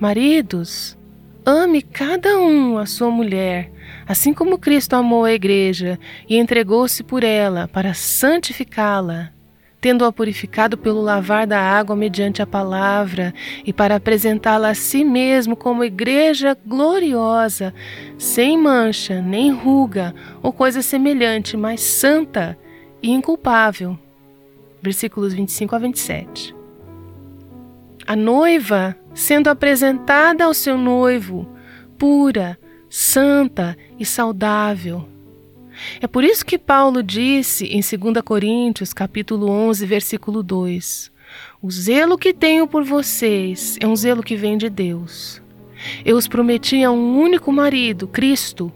Maridos, 0.04 0.98
ame 1.46 1.80
cada 1.80 2.38
um 2.38 2.76
a 2.76 2.84
sua 2.84 3.10
mulher, 3.10 3.72
assim 4.06 4.34
como 4.34 4.58
Cristo 4.58 4.92
amou 4.92 5.24
a 5.24 5.32
igreja 5.32 5.98
e 6.28 6.36
entregou-se 6.36 7.02
por 7.02 7.24
ela 7.24 7.68
para 7.68 7.94
santificá-la, 7.94 9.30
tendo-a 9.80 10.12
purificado 10.12 10.76
pelo 10.76 11.00
lavar 11.00 11.46
da 11.46 11.58
água 11.58 11.96
mediante 11.96 12.42
a 12.42 12.46
palavra 12.46 13.32
e 13.64 13.72
para 13.72 13.96
apresentá-la 13.96 14.68
a 14.68 14.74
si 14.74 15.06
mesmo 15.06 15.56
como 15.56 15.82
igreja 15.82 16.54
gloriosa, 16.66 17.72
sem 18.18 18.58
mancha, 18.58 19.22
nem 19.22 19.50
ruga 19.52 20.14
ou 20.42 20.52
coisa 20.52 20.82
semelhante, 20.82 21.56
mas 21.56 21.80
santa 21.80 22.58
e 23.02 23.10
inculpável. 23.10 23.98
Versículos 24.82 25.32
25 25.32 25.74
a 25.74 25.78
27. 25.78 26.54
A 28.06 28.14
noiva 28.14 28.94
sendo 29.14 29.48
apresentada 29.48 30.44
ao 30.44 30.52
seu 30.52 30.76
noivo, 30.76 31.48
pura, 31.96 32.58
santa 32.90 33.76
e 33.98 34.04
saudável. 34.04 35.08
É 36.00 36.06
por 36.06 36.22
isso 36.22 36.44
que 36.44 36.58
Paulo 36.58 37.02
disse 37.02 37.66
em 37.66 37.80
2 37.80 38.22
Coríntios, 38.24 38.92
capítulo 38.92 39.48
11, 39.48 39.86
versículo 39.86 40.42
2: 40.42 41.10
O 41.62 41.70
zelo 41.70 42.18
que 42.18 42.32
tenho 42.32 42.66
por 42.66 42.84
vocês 42.84 43.76
é 43.80 43.86
um 43.86 43.96
zelo 43.96 44.22
que 44.22 44.36
vem 44.36 44.56
de 44.56 44.68
Deus. 44.68 45.42
Eu 46.04 46.16
os 46.16 46.28
prometi 46.28 46.82
a 46.82 46.90
um 46.90 47.18
único 47.18 47.52
marido, 47.52 48.06
Cristo, 48.06 48.72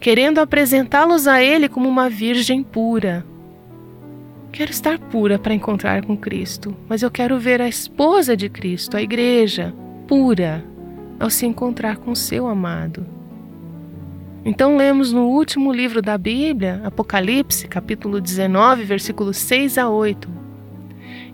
querendo 0.00 0.38
apresentá-los 0.38 1.26
a 1.26 1.42
ele 1.42 1.68
como 1.68 1.88
uma 1.88 2.08
virgem 2.08 2.62
pura. 2.62 3.24
Quero 4.52 4.70
estar 4.70 4.98
pura 4.98 5.38
para 5.38 5.54
encontrar 5.54 6.04
com 6.04 6.16
Cristo, 6.16 6.76
mas 6.88 7.02
eu 7.02 7.10
quero 7.10 7.38
ver 7.38 7.62
a 7.62 7.68
esposa 7.68 8.36
de 8.36 8.48
Cristo, 8.48 8.96
a 8.96 9.02
igreja, 9.02 9.72
pura, 10.08 10.64
ao 11.20 11.30
se 11.30 11.46
encontrar 11.46 11.98
com 11.98 12.14
seu 12.14 12.48
amado. 12.48 13.06
Então 14.44 14.76
lemos 14.76 15.12
no 15.12 15.28
último 15.28 15.72
livro 15.72 16.02
da 16.02 16.18
Bíblia, 16.18 16.80
Apocalipse, 16.84 17.68
capítulo 17.68 18.20
19, 18.20 18.82
versículos 18.82 19.36
6 19.36 19.78
a 19.78 19.88
8. 19.88 20.28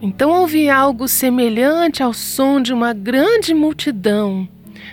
Então 0.03 0.31
ouvi 0.31 0.69
algo 0.69 1.09
semelhante 1.09 2.03
ao 2.03 2.13
som 2.13 2.61
de 2.61 2.73
uma 2.73 2.93
grande 2.93 3.55
multidão, 3.55 4.47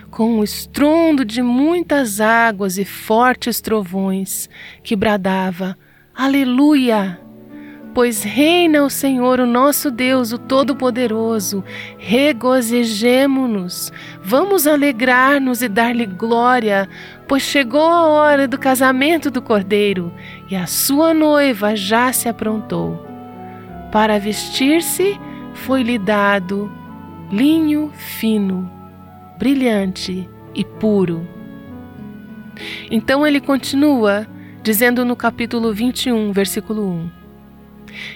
com 0.10 0.40
o 0.40 0.44
estrondo 0.44 1.26
de 1.26 1.42
muitas 1.42 2.22
águas 2.22 2.78
e 2.78 2.86
fortes 2.86 3.60
trovões, 3.60 4.50
que 4.82 4.96
bradava: 4.96 5.78
Aleluia! 6.16 7.23
Pois 7.94 8.24
reina 8.24 8.84
o 8.84 8.90
Senhor, 8.90 9.40
o 9.40 9.46
nosso 9.46 9.92
Deus, 9.92 10.32
o 10.32 10.40
Todo-Poderoso. 10.40 11.64
Regozijemo-nos, 12.00 13.94
vamos 14.24 14.66
alegrar-nos 14.66 15.62
e 15.62 15.68
dar-lhe 15.68 16.08
glória, 16.08 16.90
pois 17.28 17.44
chegou 17.44 17.88
a 17.88 18.08
hora 18.08 18.48
do 18.48 18.58
casamento 18.58 19.30
do 19.30 19.44
Cordeiro 19.44 20.12
e 20.50 20.56
a 20.56 20.66
sua 20.66 21.14
noiva 21.14 21.76
já 21.76 22.12
se 22.12 22.28
aprontou. 22.28 23.06
Para 23.92 24.18
vestir-se 24.18 25.20
foi-lhe 25.54 26.00
dado 26.00 26.72
linho 27.32 27.92
fino, 27.94 28.68
brilhante 29.38 30.28
e 30.56 30.66
puro. 30.66 31.28
Então 32.90 33.26
ele 33.26 33.40
continua, 33.40 34.28
dizendo 34.64 35.06
no 35.06 35.16
capítulo 35.16 35.72
21, 35.72 36.32
versículo 36.32 36.90
1. 36.90 37.23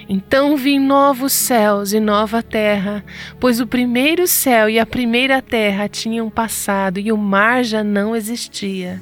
Então 0.08 0.56
vi 0.56 0.78
novos 0.78 1.32
céus 1.32 1.92
e 1.92 2.00
nova 2.00 2.42
terra, 2.42 3.04
pois 3.38 3.60
o 3.60 3.66
primeiro 3.66 4.26
céu 4.26 4.68
e 4.68 4.78
a 4.78 4.86
primeira 4.86 5.40
terra 5.42 5.88
tinham 5.88 6.28
passado 6.30 6.98
e 6.98 7.12
o 7.12 7.16
mar 7.16 7.64
já 7.64 7.84
não 7.84 8.14
existia. 8.14 9.00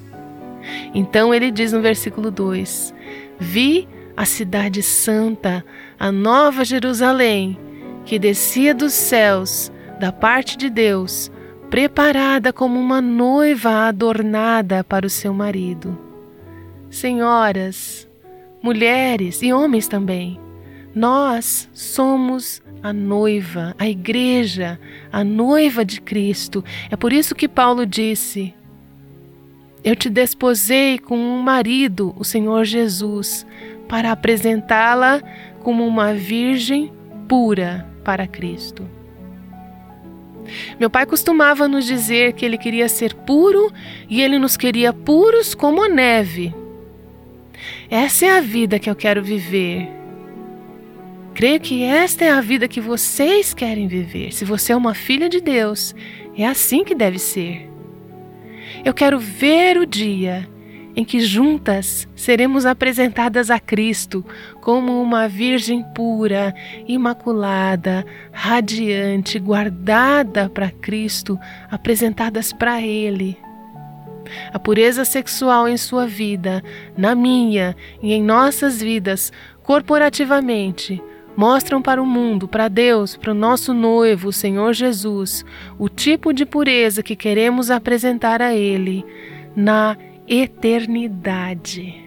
Então 0.94 1.32
ele 1.32 1.50
diz 1.50 1.72
no 1.72 1.80
versículo 1.80 2.30
2: 2.30 2.94
Vi 3.38 3.88
a 4.16 4.24
cidade 4.24 4.82
santa, 4.82 5.64
a 5.98 6.10
nova 6.10 6.64
Jerusalém, 6.64 7.58
que 8.04 8.18
descia 8.18 8.74
dos 8.74 8.92
céus, 8.92 9.70
da 10.00 10.10
parte 10.10 10.56
de 10.56 10.70
Deus, 10.70 11.30
preparada 11.70 12.52
como 12.52 12.78
uma 12.78 13.00
noiva 13.00 13.88
adornada 13.88 14.84
para 14.84 15.06
o 15.06 15.10
seu 15.10 15.34
marido. 15.34 15.98
Senhoras, 16.90 18.08
mulheres 18.62 19.42
e 19.42 19.52
homens 19.52 19.88
também, 19.88 20.40
nós 20.96 21.68
somos 21.74 22.62
a 22.82 22.90
noiva, 22.90 23.74
a 23.78 23.86
igreja, 23.86 24.80
a 25.12 25.22
noiva 25.22 25.84
de 25.84 26.00
Cristo. 26.00 26.64
É 26.90 26.96
por 26.96 27.12
isso 27.12 27.34
que 27.34 27.46
Paulo 27.46 27.84
disse: 27.84 28.54
Eu 29.84 29.94
te 29.94 30.08
desposei 30.08 30.98
com 30.98 31.18
um 31.18 31.42
marido, 31.42 32.14
o 32.16 32.24
Senhor 32.24 32.64
Jesus, 32.64 33.46
para 33.86 34.10
apresentá-la 34.10 35.20
como 35.62 35.86
uma 35.86 36.14
virgem 36.14 36.90
pura 37.28 37.86
para 38.02 38.26
Cristo. 38.26 38.88
Meu 40.80 40.88
pai 40.88 41.04
costumava 41.04 41.68
nos 41.68 41.84
dizer 41.84 42.32
que 42.32 42.44
ele 42.46 42.56
queria 42.56 42.88
ser 42.88 43.12
puro 43.12 43.70
e 44.08 44.22
ele 44.22 44.38
nos 44.38 44.56
queria 44.56 44.94
puros 44.94 45.54
como 45.54 45.84
a 45.84 45.90
neve. 45.90 46.54
Essa 47.90 48.24
é 48.24 48.38
a 48.38 48.40
vida 48.40 48.78
que 48.78 48.88
eu 48.88 48.96
quero 48.96 49.22
viver 49.22 50.05
Creio 51.36 51.60
que 51.60 51.84
esta 51.84 52.24
é 52.24 52.30
a 52.30 52.40
vida 52.40 52.66
que 52.66 52.80
vocês 52.80 53.52
querem 53.52 53.86
viver. 53.86 54.32
Se 54.32 54.42
você 54.42 54.72
é 54.72 54.76
uma 54.76 54.94
filha 54.94 55.28
de 55.28 55.38
Deus, 55.38 55.94
é 56.34 56.46
assim 56.46 56.82
que 56.82 56.94
deve 56.94 57.18
ser. 57.18 57.70
Eu 58.82 58.94
quero 58.94 59.18
ver 59.18 59.76
o 59.76 59.84
dia 59.84 60.48
em 60.96 61.04
que 61.04 61.20
juntas 61.20 62.08
seremos 62.16 62.64
apresentadas 62.64 63.50
a 63.50 63.60
Cristo 63.60 64.24
como 64.62 65.02
uma 65.02 65.28
virgem 65.28 65.84
pura, 65.94 66.54
imaculada, 66.88 68.06
radiante, 68.32 69.38
guardada 69.38 70.48
para 70.48 70.70
Cristo, 70.70 71.38
apresentadas 71.70 72.50
para 72.50 72.80
Ele. 72.80 73.36
A 74.54 74.58
pureza 74.58 75.04
sexual 75.04 75.68
em 75.68 75.76
sua 75.76 76.06
vida, 76.06 76.64
na 76.96 77.14
minha 77.14 77.76
e 78.02 78.14
em 78.14 78.22
nossas 78.22 78.80
vidas, 78.80 79.30
corporativamente, 79.62 81.02
mostram 81.36 81.82
para 81.82 82.02
o 82.02 82.06
mundo, 82.06 82.48
para 82.48 82.68
Deus, 82.68 83.16
para 83.16 83.30
o 83.30 83.34
nosso 83.34 83.74
noivo, 83.74 84.28
o 84.28 84.32
Senhor 84.32 84.72
Jesus, 84.72 85.44
o 85.78 85.88
tipo 85.88 86.32
de 86.32 86.46
pureza 86.46 87.02
que 87.02 87.14
queremos 87.14 87.70
apresentar 87.70 88.40
a 88.40 88.54
Ele 88.54 89.04
na 89.54 89.96
eternidade. 90.26 92.02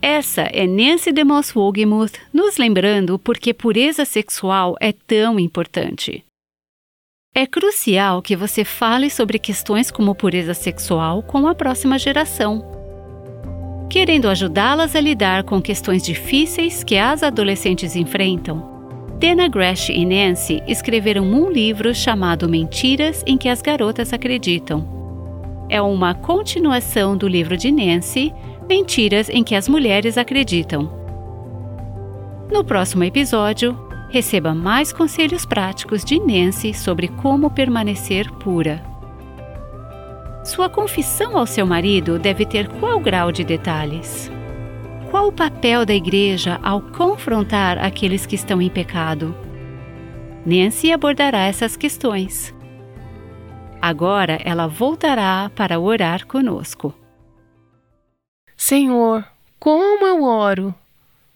Essa 0.00 0.42
é 0.42 0.66
Nancy 0.66 1.12
DeMoss 1.12 1.54
Wogemuth 1.54 2.18
nos 2.32 2.56
lembrando 2.56 3.20
por 3.20 3.38
que 3.38 3.54
pureza 3.54 4.04
sexual 4.04 4.76
é 4.80 4.92
tão 4.92 5.38
importante. 5.38 6.24
É 7.32 7.46
crucial 7.46 8.20
que 8.20 8.36
você 8.36 8.64
fale 8.64 9.08
sobre 9.08 9.38
questões 9.38 9.90
como 9.90 10.14
pureza 10.14 10.54
sexual 10.54 11.22
com 11.22 11.46
a 11.46 11.54
próxima 11.54 11.98
geração 11.98 12.81
querendo 13.92 14.26
ajudá-las 14.26 14.96
a 14.96 15.00
lidar 15.02 15.44
com 15.44 15.60
questões 15.60 16.02
difíceis 16.02 16.82
que 16.82 16.96
as 16.96 17.22
adolescentes 17.22 17.94
enfrentam. 17.94 18.66
Dana 19.20 19.46
Gresh 19.48 19.90
e 19.90 20.06
Nancy 20.06 20.62
escreveram 20.66 21.24
um 21.24 21.50
livro 21.50 21.94
chamado 21.94 22.48
Mentiras 22.48 23.22
em 23.26 23.36
que 23.36 23.50
as 23.50 23.60
garotas 23.60 24.14
acreditam. 24.14 25.66
É 25.68 25.82
uma 25.82 26.14
continuação 26.14 27.18
do 27.18 27.28
livro 27.28 27.54
de 27.54 27.70
Nancy, 27.70 28.32
Mentiras 28.66 29.28
em 29.28 29.44
que 29.44 29.54
as 29.54 29.68
mulheres 29.68 30.16
acreditam. 30.16 30.90
No 32.50 32.64
próximo 32.64 33.04
episódio, 33.04 33.78
receba 34.08 34.54
mais 34.54 34.90
conselhos 34.90 35.44
práticos 35.44 36.02
de 36.02 36.18
Nancy 36.18 36.72
sobre 36.72 37.08
como 37.08 37.50
permanecer 37.50 38.32
pura. 38.36 38.91
Sua 40.44 40.68
confissão 40.68 41.36
ao 41.36 41.46
seu 41.46 41.64
marido 41.64 42.18
deve 42.18 42.44
ter 42.44 42.68
qual 42.80 42.98
grau 42.98 43.30
de 43.30 43.44
detalhes? 43.44 44.30
Qual 45.08 45.28
o 45.28 45.32
papel 45.32 45.86
da 45.86 45.94
igreja 45.94 46.58
ao 46.62 46.80
confrontar 46.80 47.78
aqueles 47.78 48.26
que 48.26 48.34
estão 48.34 48.60
em 48.60 48.68
pecado? 48.68 49.36
Nancy 50.44 50.90
abordará 50.90 51.44
essas 51.46 51.76
questões. 51.76 52.52
Agora 53.80 54.38
ela 54.44 54.66
voltará 54.66 55.48
para 55.54 55.78
orar 55.78 56.26
conosco. 56.26 56.92
Senhor, 58.56 59.24
como 59.60 60.04
eu 60.06 60.24
oro 60.24 60.74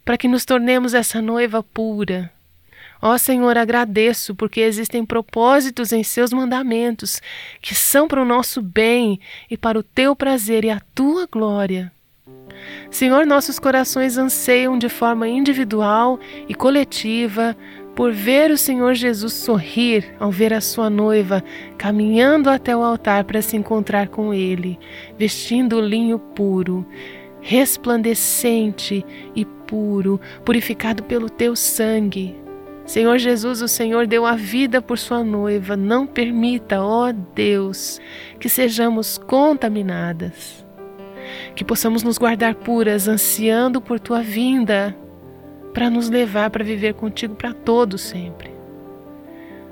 para 0.05 0.19
que 0.19 0.27
nos 0.27 0.45
tornemos 0.45 0.95
essa 0.95 1.23
noiva 1.23 1.63
pura 1.63 2.33
Ó 3.09 3.17
Senhor, 3.17 3.57
agradeço 3.57 4.35
porque 4.35 4.61
existem 4.61 5.07
propósitos 5.07 5.93
em 5.93 6.03
seus 6.03 6.33
mandamentos 6.33 7.23
que 7.63 7.73
são 7.73 8.09
para 8.09 8.21
o 8.21 8.25
nosso 8.25 8.61
bem 8.61 9.21
e 9.49 9.57
para 9.57 9.79
o 9.79 9.83
teu 9.85 10.17
prazer 10.17 10.65
e 10.65 10.71
a 10.71 10.81
tua 10.93 11.25
glória. 11.31 11.93
Senhor, 12.91 13.25
nossos 13.25 13.61
corações 13.61 14.19
anseiam 14.19 14.77
de 14.77 14.89
forma 14.89 15.29
individual 15.29 16.19
e 16.49 16.55
coletiva 16.55 17.57
por 17.95 18.11
ver 18.11 18.51
o 18.51 18.59
Senhor 18.59 18.95
Jesus 18.95 19.35
sorrir 19.35 20.17
ao 20.19 20.33
ver 20.33 20.53
a 20.53 20.61
sua 20.61 20.91
noiva 20.91 21.45
caminhando 21.79 22.51
até 22.51 22.77
o 22.77 22.83
altar 22.83 23.23
para 23.23 23.41
se 23.41 23.57
encontrar 23.57 24.09
com 24.09 24.35
ele, 24.35 24.81
vestindo 25.17 25.77
o 25.77 25.81
linho 25.81 26.19
puro, 26.19 26.85
resplandecente 27.41 29.07
e 29.33 29.45
puro, 29.45 30.21
purificado 30.45 31.05
pelo 31.05 31.31
teu 31.31 31.55
sangue. 31.55 32.46
Senhor 32.87 33.19
Jesus, 33.19 33.61
o 33.63 33.69
Senhor 33.69 34.07
deu 34.07 34.25
a 34.25 34.37
vida 34.37 34.81
por 34.81 34.97
sua 34.97 35.25
noiva. 35.25 35.77
Não 35.77 36.07
permita, 36.07 36.81
ó 36.81 37.13
Deus, 37.35 38.01
que 38.39 38.49
sejamos 38.49 39.19
contaminadas. 39.19 40.65
Que 41.57 41.65
possamos 41.65 42.05
nos 42.05 42.17
guardar 42.17 42.55
puras, 42.55 43.09
ansiando 43.09 43.81
por 43.81 43.99
tua 43.99 44.23
vinda, 44.23 44.97
para 45.75 45.91
nos 45.91 46.09
levar 46.09 46.49
para 46.51 46.65
viver 46.65 46.95
contigo 46.95 47.35
para 47.35 47.53
todo 47.53 47.99
sempre. 47.99 48.55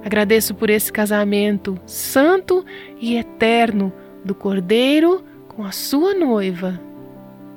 Agradeço 0.04 0.54
por 0.54 0.68
esse 0.68 0.92
casamento 0.92 1.80
santo 1.86 2.64
e 3.00 3.16
eterno 3.16 3.92
do 4.24 4.34
Cordeiro 4.34 5.24
com 5.48 5.64
a 5.64 5.70
sua 5.70 6.12
noiva. 6.12 6.80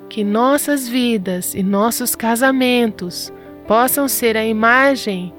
que 0.09 0.23
nossas 0.23 0.87
vidas 0.87 1.53
e 1.53 1.61
nossos 1.61 2.15
casamentos 2.15 3.31
possam 3.67 4.07
ser 4.07 4.37
a 4.37 4.45
imagem 4.45 5.33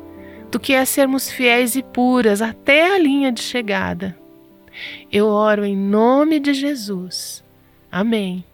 do 0.50 0.58
que 0.58 0.72
é 0.72 0.84
sermos 0.84 1.30
fiéis 1.30 1.76
e 1.76 1.82
puras 1.82 2.40
até 2.40 2.94
a 2.94 2.98
linha 2.98 3.30
de 3.30 3.40
chegada. 3.40 4.16
Eu 5.10 5.26
oro 5.26 5.64
em 5.64 5.76
nome 5.76 6.38
de 6.38 6.54
Jesus. 6.54 7.44
Amém. 7.90 8.44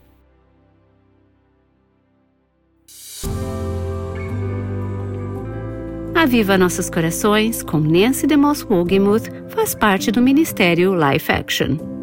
Aviva 6.14 6.56
Nossos 6.56 6.88
Corações, 6.88 7.62
com 7.62 7.78
Nancy 7.78 8.26
DeMoss 8.26 8.64
Wogemuth, 8.64 9.28
faz 9.48 9.74
parte 9.74 10.10
do 10.10 10.22
Ministério 10.22 10.94
Life 10.94 11.30
Action. 11.30 11.93